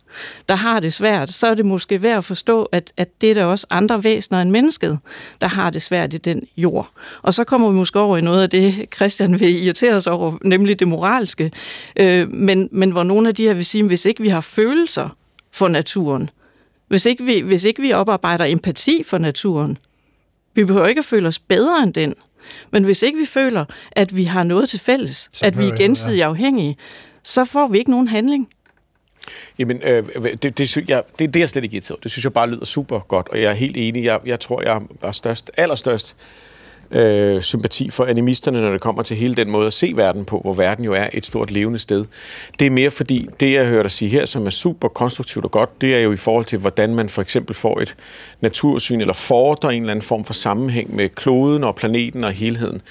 [0.50, 3.34] der har det svært, så er det måske værd at forstå, at, at det er
[3.34, 5.00] der også andre væsener end mennesket,
[5.42, 6.90] der har det svært i den jord.
[7.22, 10.38] Og så kommer vi måske over i noget af det, Christian vil irritere os over,
[10.44, 11.52] nemlig det moralske.
[12.00, 15.10] Øh, men, men hvor nogle af de her vil sige, hvis ikke vi har følelser
[15.54, 16.30] for naturen,
[16.88, 19.78] hvis ikke vi, hvis ikke vi oparbejder empati for naturen,
[20.54, 22.16] vi behøver ikke at føle os bedre end den,
[22.72, 25.76] men hvis ikke vi føler, at vi har noget til fælles, Så at vi er
[25.78, 26.78] gensidigt afhængige,
[27.24, 28.50] så får vi ikke nogen handling.
[29.60, 30.04] Jamen, øh,
[30.44, 32.02] det, det, sy- jeg, det, det er jeg slet ikke irriteret over.
[32.02, 34.04] Det synes jeg bare lyder super godt, og jeg er helt enig.
[34.04, 36.16] Jeg, jeg tror, jeg har størst, allerstørst
[36.94, 40.40] øh, sympati for animisterne, når det kommer til hele den måde at se verden på,
[40.40, 42.06] hvor verden jo er et stort levende sted.
[42.60, 45.52] Det er mere fordi, det jeg hører dig sige her, som er super konstruktivt og
[45.52, 47.96] godt, det er jo i forhold til, hvordan man for eksempel får et
[48.42, 52.82] natursyn, eller fordrer en eller anden form for sammenhæng med kloden og planeten og helheden.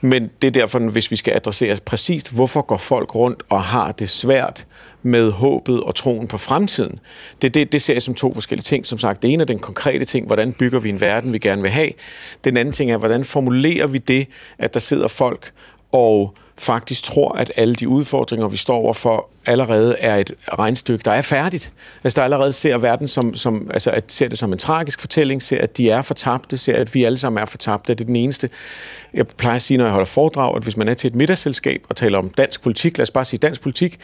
[0.00, 3.92] Men det er derfor, hvis vi skal adressere præcist, hvorfor går folk rundt og har
[3.92, 4.66] det svært
[5.06, 6.98] med håbet og troen på fremtiden.
[7.42, 8.86] Det, det, det ser jeg som to forskellige ting.
[8.86, 11.62] Som sagt, det ene er den konkrete ting, hvordan bygger vi en verden, vi gerne
[11.62, 11.90] vil have.
[12.44, 14.26] Den anden ting er, hvordan formulerer vi det,
[14.58, 15.52] at der sidder folk
[15.92, 21.10] og faktisk tror, at alle de udfordringer, vi står overfor, allerede er et regnstykke, der
[21.10, 21.72] er færdigt.
[22.04, 25.42] Altså, der allerede ser verden som, som altså, at ser det som en tragisk fortælling,
[25.42, 27.94] ser, at de er fortabte, ser, at vi alle sammen er fortabte.
[27.94, 28.50] Det er den eneste.
[29.14, 31.84] Jeg plejer at sige, når jeg holder foredrag, at hvis man er til et middagsselskab
[31.88, 33.98] og taler om dansk politik, lad os bare sige dansk politik,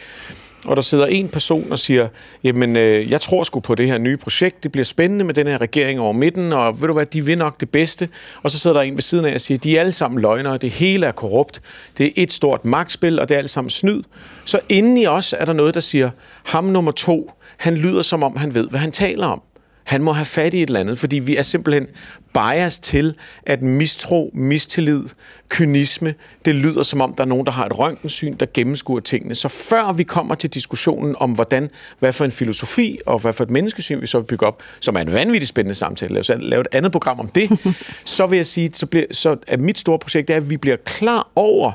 [0.65, 2.07] og der sidder en person og siger,
[2.43, 5.47] jamen, øh, jeg tror sgu på det her nye projekt, det bliver spændende med den
[5.47, 8.09] her regering over midten, og ved du hvad, de vil nok det bedste.
[8.43, 10.57] Og så sidder der en ved siden af og siger, de er alle sammen løgnere,
[10.57, 11.61] det hele er korrupt,
[11.97, 14.03] det er et stort magtspil, og det er alt sammen snyd.
[14.45, 16.09] Så inden i os er der noget, der siger,
[16.43, 19.41] ham nummer to, han lyder som om, han ved, hvad han taler om.
[19.83, 21.87] Han må have fat i et eller andet, fordi vi er simpelthen
[22.33, 23.15] bias til,
[23.45, 25.03] at mistro, mistillid,
[25.49, 26.15] kynisme,
[26.45, 29.35] det lyder som om, der er nogen, der har et røntgensyn, der gennemskuer tingene.
[29.35, 31.69] Så før vi kommer til diskussionen om, hvordan,
[31.99, 34.95] hvad for en filosofi og hvad for et menneskesyn vi så vil bygge op, som
[34.95, 37.75] er en vanvittig spændende samtale, lave, lave et andet program om det,
[38.05, 40.77] så vil jeg sige, så, bliver, så at mit store projekt er, at vi bliver
[40.77, 41.71] klar over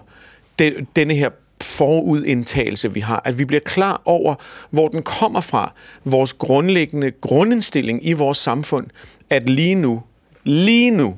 [0.59, 1.31] den, denne her
[1.63, 3.23] forudindtagelse, vi har.
[3.25, 4.35] At vi bliver klar over,
[4.71, 5.73] hvor den kommer fra.
[6.05, 8.87] Vores grundlæggende grundindstilling i vores samfund,
[9.31, 10.03] at lige nu,
[10.45, 11.17] lige nu,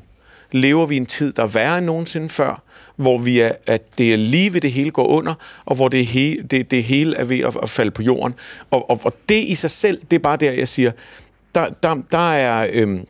[0.53, 2.63] lever vi en tid, der er værre end nogensinde før,
[2.97, 5.35] hvor vi er, at det er lige ved det hele går under,
[5.65, 8.35] og hvor det, he, det, det hele er ved at, at falde på jorden.
[8.71, 10.93] Og, og, og det i sig selv, det er bare der, jeg siger,
[11.55, 12.69] der, der, der er...
[12.73, 13.07] Øhm,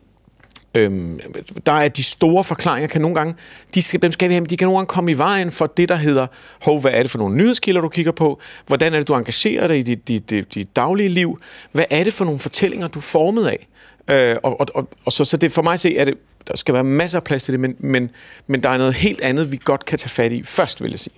[0.75, 1.21] Øhm,
[1.67, 3.35] der er de store forklaringer, kan nogle gange,
[3.75, 5.89] de skal, dem skal vi have, de kan nogle gange komme i vejen for det,
[5.89, 6.27] der hedder,
[6.63, 8.41] hov, hvad er det for nogle nyhedskilder, du kigger på?
[8.67, 11.39] Hvordan er det, du engagerer dig i dit, dit, dit, dit daglige liv?
[11.73, 13.69] Hvad er det for nogle fortællinger, du er formet af?
[14.11, 16.15] Øh, og, og, og, og så, så det for mig at se, at det,
[16.49, 18.11] der skal være masser af plads til det, men, men,
[18.47, 20.99] men der er noget helt andet, vi godt kan tage fat i først, vil jeg
[20.99, 21.15] sige.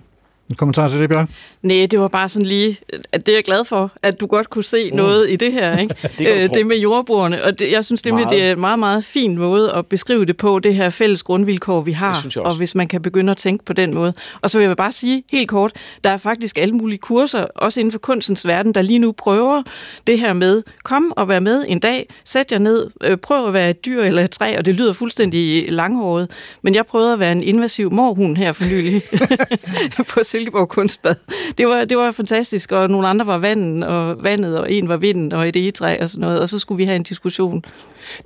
[0.52, 1.28] En kommentar til det, Bjørn?
[1.62, 2.78] Nej, det var bare sådan lige,
[3.12, 4.96] at det er jeg glad for, at du godt kunne se mm.
[4.96, 5.76] noget i det her.
[5.82, 5.94] Ikke?
[6.18, 7.44] det, øh, det med jordbrugerne.
[7.44, 10.36] Og det, jeg synes nemlig, det er en meget, meget fin måde at beskrive det
[10.36, 12.26] på, det her fælles grundvilkår, vi har.
[12.36, 14.14] Og hvis man kan begynde at tænke på den måde.
[14.40, 15.72] Og så vil jeg bare sige helt kort,
[16.04, 19.62] der er faktisk alle mulige kurser, også inden for kunstens verden, der lige nu prøver
[20.06, 23.52] det her med, kom og vær med en dag, sæt jer ned, øh, prøv at
[23.52, 26.30] være et dyr eller et træ, og det lyder fuldstændig langhåret.
[26.62, 29.02] Men jeg prøvede at være en invasiv morhund her for nylig
[30.08, 31.14] på Silkeborg Kunstbad.
[31.58, 34.96] Det var, det var fantastisk, og nogle andre var vandet, og vandet, og en var
[34.96, 37.64] vinden, og et egetræ og sådan noget, og så skulle vi have en diskussion.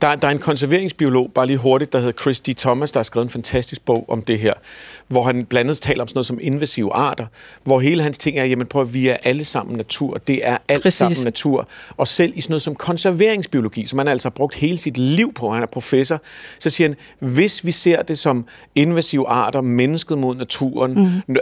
[0.02, 2.48] Der, der er en konserveringsbiolog, bare lige hurtigt, der hedder Chris D.
[2.56, 4.52] Thomas, der har skrevet en fantastisk bog om det her,
[5.08, 7.26] hvor han blandt andet taler om sådan noget som invasive arter,
[7.64, 10.58] hvor hele hans ting er, jamen prøv at vi er alle sammen natur, det er
[10.68, 10.98] alt Præcis.
[10.98, 14.76] sammen natur, og selv i sådan noget som konserveringsbiologi, som han altså har brugt hele
[14.76, 16.22] sit liv på, han er professor,
[16.58, 21.36] så siger han, hvis vi ser det som invasive arter, mennesket mod naturen, mm.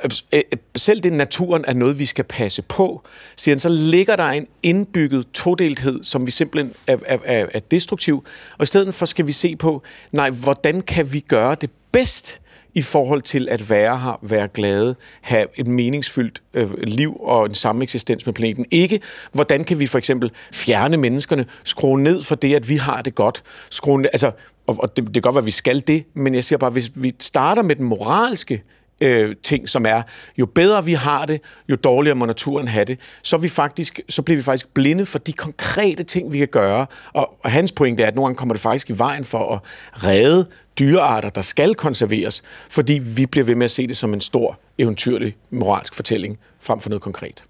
[0.76, 3.03] selv det naturen er noget, vi skal passe på,
[3.37, 7.61] siger han, så ligger der en indbygget todelthed, som vi simpelthen er, er, er, er
[7.61, 8.23] destruktiv,
[8.58, 12.40] og i stedet for skal vi se på, nej, hvordan kan vi gøre det bedst
[12.74, 17.54] i forhold til at være her, være glade, have et meningsfyldt øh, liv og en
[17.54, 18.66] sameksistens med planeten.
[18.70, 19.00] Ikke,
[19.32, 23.14] hvordan kan vi for eksempel fjerne menneskerne, skrue ned for det, at vi har det
[23.14, 24.30] godt, skrue ned, altså,
[24.66, 26.70] og, og det, det kan godt være, at vi skal det, men jeg siger bare,
[26.70, 28.62] hvis vi starter med den moralske
[29.05, 30.02] øh, ting, som er,
[30.38, 34.22] jo bedre vi har det, jo dårligere må naturen have det, så, vi faktisk, så
[34.22, 36.86] bliver vi faktisk blinde for de konkrete ting, vi kan gøre.
[37.12, 39.61] Og, og hans pointe er, at nogle gange kommer det faktisk i vejen for at
[40.05, 40.46] redde
[40.78, 44.59] dyrearter, der skal konserveres, fordi vi bliver ved med at se det som en stor,
[44.78, 47.44] eventyrlig, moralsk fortælling, frem for noget konkret.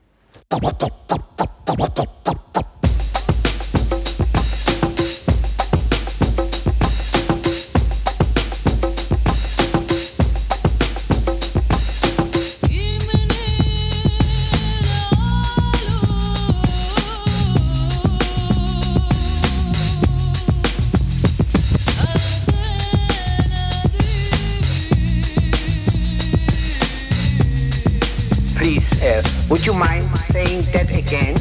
[29.55, 31.35] Would you mind saying that again?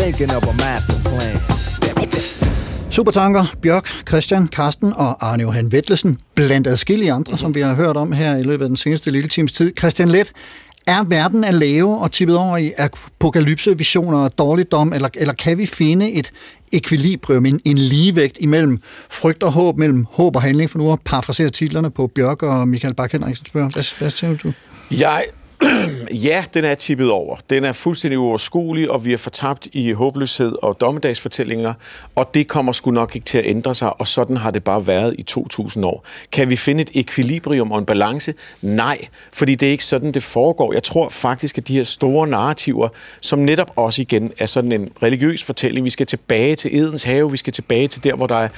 [0.00, 1.36] Thinking of a master plan.
[2.90, 7.96] Supertanker, Bjørk, Christian, Karsten og Arne Johan Vettelsen, blandt adskillige andre, som vi har hørt
[7.96, 9.72] om her i løbet af den seneste lille times tid.
[9.78, 10.32] Christian Let,
[10.86, 15.66] er verden at lave og tippet over i apokalypse-visioner og dårligdom, eller, eller kan vi
[15.66, 16.32] finde et
[16.72, 20.98] ekvilibrium, en, en ligevægt imellem frygt og håb, mellem håb og handling, for nu at
[21.04, 23.68] parafrasere titlerne på Bjørk og Michael Bak Henriksen spørger.
[23.68, 24.52] Hvad, hvad tænker du?
[24.90, 25.24] Jeg,
[26.12, 27.36] Ja, den er tippet over.
[27.50, 31.74] Den er fuldstændig uoverskuelig, og vi er fortabt i håbløshed og dommedagsfortællinger,
[32.14, 34.86] og det kommer sgu nok ikke til at ændre sig, og sådan har det bare
[34.86, 36.04] været i 2000 år.
[36.32, 38.34] Kan vi finde et ekvilibrium og en balance?
[38.62, 38.98] Nej,
[39.32, 40.72] fordi det er ikke sådan, det foregår.
[40.72, 42.88] Jeg tror faktisk, at de her store narrativer,
[43.20, 47.30] som netop også igen er sådan en religiøs fortælling, vi skal tilbage til Edens have,
[47.30, 48.48] vi skal tilbage til der, hvor der er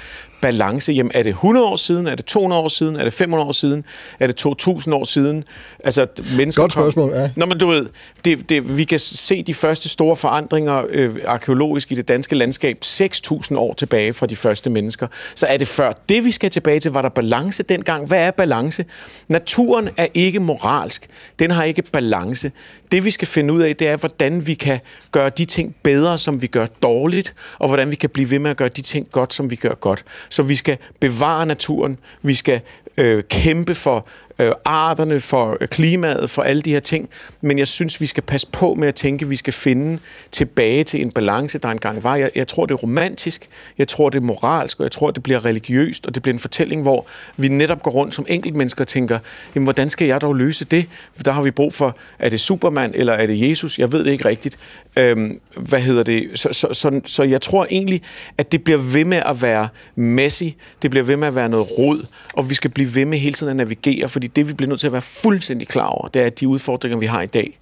[0.45, 0.93] balance.
[0.93, 2.07] Jamen, er det 100 år siden?
[2.07, 2.97] Er det 200 år siden?
[2.97, 3.85] Er det 500 år siden?
[4.21, 5.45] Er det 2000 år siden?
[5.85, 7.31] Altså, mennesker Godt spørgsmål, ja.
[7.37, 7.87] Nå, men du ved,
[8.25, 12.79] det, det, vi kan se de første store forandringer øh, arkeologisk i det danske landskab
[12.85, 15.07] 6.000 år tilbage fra de første mennesker.
[15.35, 16.91] Så er det før det, vi skal tilbage til?
[16.91, 18.07] Var der balance dengang?
[18.07, 18.85] Hvad er balance?
[19.29, 21.07] Naturen er ikke moralsk.
[21.39, 22.53] Den har ikke balance.
[22.93, 24.81] Det, vi skal finde ud af, det er, hvordan vi kan
[25.13, 28.51] gøre de ting bedre, som vi gør dårligt, og hvordan vi kan blive ved med
[28.51, 30.05] at gøre de ting godt, som vi gør godt.
[30.29, 32.61] Så vi skal bevare naturen, vi skal
[32.97, 37.09] øh, kæmpe for øh, arterne, for øh, klimaet, for alle de her ting.
[37.41, 39.99] Men jeg synes, vi skal passe på med at tænke, at vi skal finde
[40.33, 42.17] tilbage til en balance, der engang var.
[42.17, 45.23] Jeg, jeg tror, det er romantisk, jeg tror, det er moralsk, og jeg tror, det
[45.23, 47.07] bliver religiøst, og det bliver en fortælling, hvor
[47.37, 49.19] vi netop går rundt som enkeltmennesker og tænker,
[49.55, 50.87] jamen, hvordan skal jeg dog løse det?
[51.25, 53.79] Der har vi brug for, er det Superman, eller er det Jesus?
[53.79, 54.59] Jeg ved det ikke rigtigt.
[54.97, 56.31] Øhm, hvad hedder det?
[56.35, 58.03] Så, så, så, så jeg tror egentlig,
[58.39, 60.45] at det bliver ved med at være messy,
[60.83, 63.35] det bliver ved med at være noget rod, og vi skal blive ved med hele
[63.35, 66.23] tiden at navigere, fordi det, vi bliver nødt til at være fuldstændig klar over, det
[66.23, 67.59] er, at de udfordringer, vi har i dag,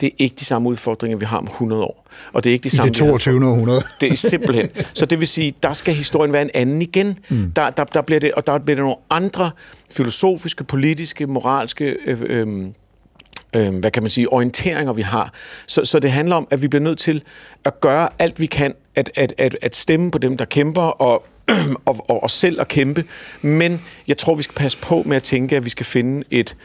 [0.00, 2.06] det er ikke de samme udfordringer, vi har om 100 år.
[2.32, 3.40] Og det er ikke de I samme, det vi havde 22.
[3.40, 3.82] for- århundrede.
[4.00, 4.68] Det er simpelthen.
[4.94, 7.18] Så det vil sige, der skal historien være en anden igen.
[7.28, 7.52] Mm.
[7.56, 9.50] Der, der, der bliver det, og der bliver det nogle andre
[9.92, 12.66] filosofiske, politiske, moralske øh, øh,
[13.56, 15.32] øh, hvad kan man sige, orienteringer, vi har.
[15.66, 17.22] Så, så det handler om, at vi bliver nødt til
[17.64, 21.24] at gøre alt, vi kan, at, at, at, at stemme på dem, der kæmper, og,
[21.84, 23.04] og, og os selv at kæmpe.
[23.42, 26.56] Men jeg tror, vi skal passe på med at tænke, at vi skal finde et,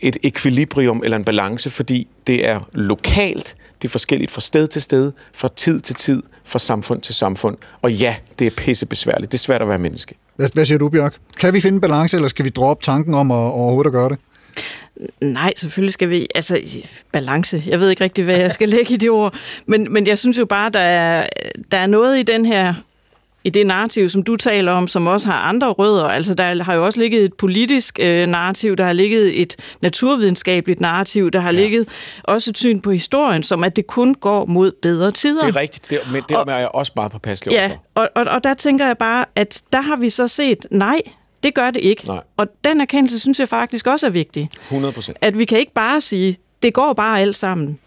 [0.00, 4.82] et ekvilibrium eller en balance, fordi det er lokalt, det er forskelligt fra sted til
[4.82, 7.56] sted, fra tid til tid, fra samfund til samfund.
[7.82, 9.32] Og ja, det er pisse besværligt.
[9.32, 10.14] Det er svært at være menneske.
[10.36, 11.16] Hvad, hvad siger du, Bjørk?
[11.40, 14.08] Kan vi finde en balance, eller skal vi droppe tanken om at overhovedet at gøre
[14.08, 14.18] det?
[15.20, 16.26] Nej, selvfølgelig skal vi.
[16.34, 16.60] Altså,
[17.12, 17.62] balance.
[17.66, 19.34] Jeg ved ikke rigtig, hvad jeg skal lægge i det ord.
[19.66, 21.26] Men, men jeg synes jo bare, der er,
[21.70, 22.74] der er noget i den her
[23.48, 26.04] i det narrativ, som du taler om, som også har andre rødder.
[26.04, 30.80] Altså, der har jo også ligget et politisk øh, narrativ, der har ligget et naturvidenskabeligt
[30.80, 31.60] narrativ, der har ja.
[31.60, 31.88] ligget
[32.24, 35.46] også et syn på historien, som at det kun går mod bedre tider.
[35.46, 37.82] Det er rigtigt, det, men det er jeg også meget påpasselig Ja, overfor.
[37.94, 40.98] og, og, og der tænker jeg bare, at der har vi så set, nej,
[41.42, 42.06] det gør det ikke.
[42.06, 42.20] Nej.
[42.36, 44.50] Og den erkendelse synes jeg faktisk også er vigtig.
[44.62, 45.18] 100 procent.
[45.20, 47.78] At vi kan ikke bare sige, det går bare alt sammen.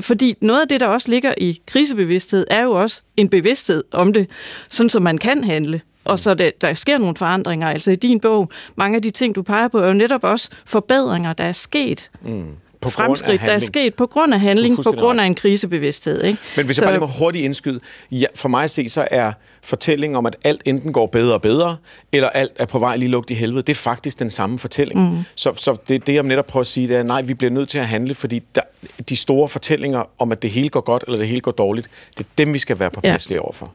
[0.00, 4.12] Fordi noget af det, der også ligger i krisebevidsthed, er jo også en bevidsthed om
[4.12, 4.30] det,
[4.68, 5.80] sådan så man kan handle.
[6.04, 7.68] Og så der, der sker nogle forandringer.
[7.68, 10.50] Altså i din bog, mange af de ting, du peger på, er jo netop også
[10.66, 12.10] forbedringer, der er sket.
[12.22, 12.46] Mm.
[12.80, 16.24] På Fremskridt, der er sket på grund af handling, på grund af en krisebevidsthed.
[16.24, 16.38] Ikke?
[16.56, 19.32] Men hvis jeg bare lige må hurtigt indskyde, ja, for mig at se, så er
[19.62, 21.76] fortællingen om, at alt enten går bedre og bedre,
[22.12, 25.10] eller alt er på vej lige lugt i helvede, det er faktisk den samme fortælling.
[25.10, 25.18] Mm.
[25.34, 27.68] Så, så det, det, jeg netop prøver at sige, det er, nej, vi bliver nødt
[27.68, 28.60] til at handle, fordi der,
[29.08, 32.24] de store fortællinger om, at det hele går godt, eller det hele går dårligt, det
[32.24, 33.42] er dem, vi skal være påpasselige ja.
[33.42, 33.72] overfor.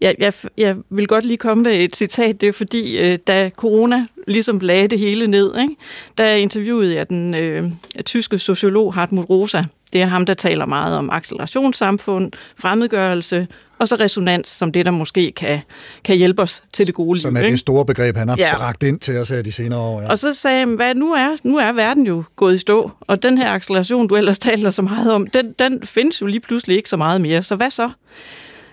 [0.00, 2.40] Jeg, jeg, jeg vil godt lige komme med et citat.
[2.40, 5.74] Det er fordi, øh, da corona ligesom lagde det hele ned, ikke?
[6.18, 7.70] der interviewede jeg den øh,
[8.04, 9.64] tyske sociolog Hartmut Rosa.
[9.92, 13.46] Det er ham, der taler meget om accelerationssamfund, fremmedgørelse
[13.78, 15.60] og så resonans, som det, der måske kan,
[16.04, 17.40] kan hjælpe os til det gode Som liv.
[17.40, 17.52] er ikke?
[17.52, 18.56] det store begreb, han har Ja.
[18.56, 20.00] bragt ind til os her de senere år.
[20.00, 20.10] Ja.
[20.10, 23.22] Og så sagde jeg, hvad nu er, nu er verden jo gået i stå, og
[23.22, 26.76] den her acceleration, du ellers taler så meget om, den, den findes jo lige pludselig
[26.76, 27.42] ikke så meget mere.
[27.42, 27.90] Så hvad så?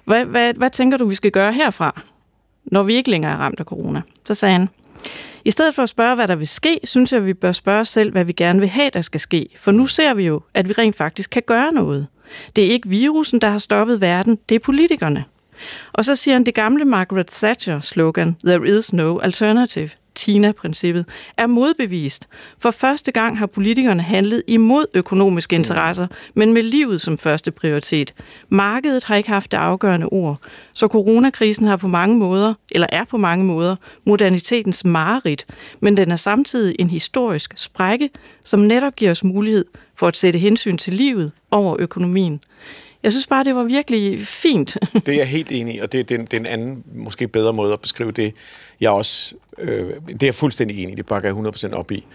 [0.05, 2.01] Hvad, hvad, hvad tænker du, vi skal gøre herfra,
[2.65, 4.01] når vi ikke længere er ramt af corona?
[4.25, 4.69] Så sagde han,
[5.45, 7.81] i stedet for at spørge, hvad der vil ske, synes jeg, at vi bør spørge
[7.81, 9.49] os selv, hvad vi gerne vil have, der skal ske.
[9.57, 12.07] For nu ser vi jo, at vi rent faktisk kan gøre noget.
[12.55, 15.23] Det er ikke virusen, der har stoppet verden, det er politikerne.
[15.93, 21.05] Og så siger han, det gamle Margaret Thatcher-slogan, There is no alternative, Tina-princippet,
[21.37, 22.27] er modbevist.
[22.59, 28.13] For første gang har politikerne handlet imod økonomiske interesser, men med livet som første prioritet.
[28.49, 30.39] Markedet har ikke haft det afgørende ord,
[30.73, 35.45] så coronakrisen har på mange måder, eller er på mange måder, modernitetens mareridt,
[35.79, 38.09] men den er samtidig en historisk sprække,
[38.43, 42.41] som netop giver os mulighed for at sætte hensyn til livet over økonomien.
[43.05, 44.77] Jeg synes bare, det var virkelig fint.
[45.05, 46.45] Det er jeg helt enig i, og det, er- det, er en- det er en
[46.45, 48.33] anden, måske bedre måde at beskrive det.
[48.81, 52.05] Jeg også, øh, det er jeg fuldstændig enig i, det bakker jeg 100% op i,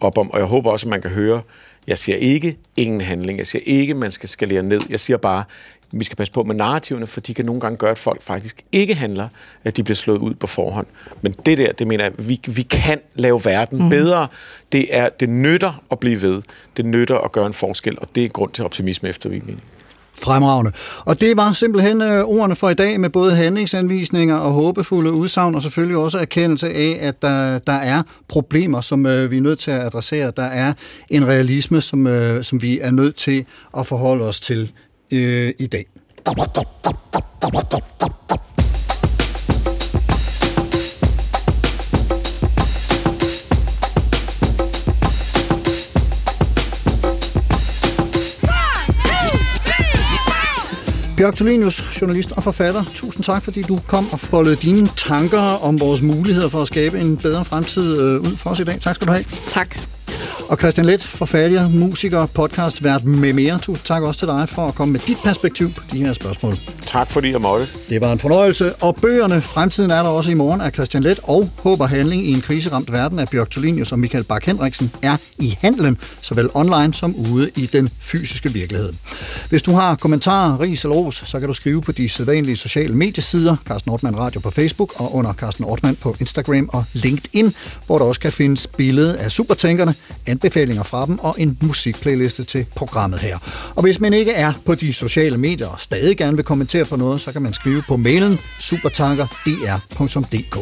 [0.00, 1.42] op om, og jeg håber også, at man kan høre,
[1.86, 5.44] jeg siger ikke ingen handling, jeg siger ikke, man skal skalere ned, jeg siger bare,
[5.92, 8.62] vi skal passe på med narrativerne, for de kan nogle gange gøre, at folk faktisk
[8.72, 9.28] ikke handler,
[9.64, 10.86] at de bliver slået ud på forhånd.
[11.22, 13.88] Men det der, det mener jeg, vi, vi kan lave verden mm.
[13.90, 14.28] bedre.
[14.72, 16.42] Det, er, det nytter at blive ved.
[16.76, 19.62] Det nytter at gøre en forskel, og det er grund til optimisme efter min mening.
[20.20, 20.72] Fremragende.
[21.04, 25.54] Og det var simpelthen øh, ordene for i dag med både handlingsanvisninger og håbefulde udsagn,
[25.54, 29.58] og selvfølgelig også erkendelse af, at der, der er problemer, som øh, vi er nødt
[29.58, 30.32] til at adressere.
[30.36, 30.72] Der er
[31.08, 33.44] en realisme, som, øh, som vi er nødt til
[33.78, 34.72] at forholde os til
[35.12, 35.86] øh, i dag.
[51.20, 55.80] Bjørk Tolenius, journalist og forfatter, tusind tak, fordi du kom og foldede dine tanker om
[55.80, 58.80] vores muligheder for at skabe en bedre fremtid øh, ud for os i dag.
[58.80, 59.24] Tak skal du have.
[59.46, 59.99] Tak.
[60.50, 63.58] Og Christian Let, forfatter, musiker, podcast, vært med mere.
[63.62, 66.54] Tusind tak også til dig for at komme med dit perspektiv på de her spørgsmål.
[66.86, 67.68] Tak fordi jeg måtte.
[67.88, 71.20] Det var en fornøjelse, og bøgerne Fremtiden er der også i morgen af Christian Let
[71.22, 74.90] og Håb og Handling i en kriseramt verden af Bjørk Tolinius og Michael Bak henriksen
[75.02, 78.92] er i handlen, såvel online som ude i den fysiske virkelighed.
[79.48, 82.94] Hvis du har kommentarer, ris eller ros, så kan du skrive på de sædvanlige sociale
[82.94, 87.54] mediesider, Carsten Ortmann Radio på Facebook og under Carsten Ortmann på Instagram og LinkedIn,
[87.86, 89.94] hvor der også kan findes billede af supertankerne,
[90.44, 93.38] anbefalinger fra dem og en musikplayliste til programmet her.
[93.74, 96.96] Og hvis man ikke er på de sociale medier og stadig gerne vil kommentere på
[96.96, 100.58] noget, så kan man skrive på mailen supertanker.dr.dk.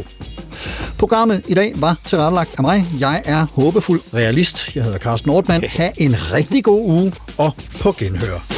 [0.98, 2.86] Programmet i dag var tilrettelagt af mig.
[3.00, 4.76] Jeg er håbefuld realist.
[4.76, 5.64] Jeg hedder Carsten Nordmann.
[5.64, 8.57] Ha' en rigtig god uge og på genhør.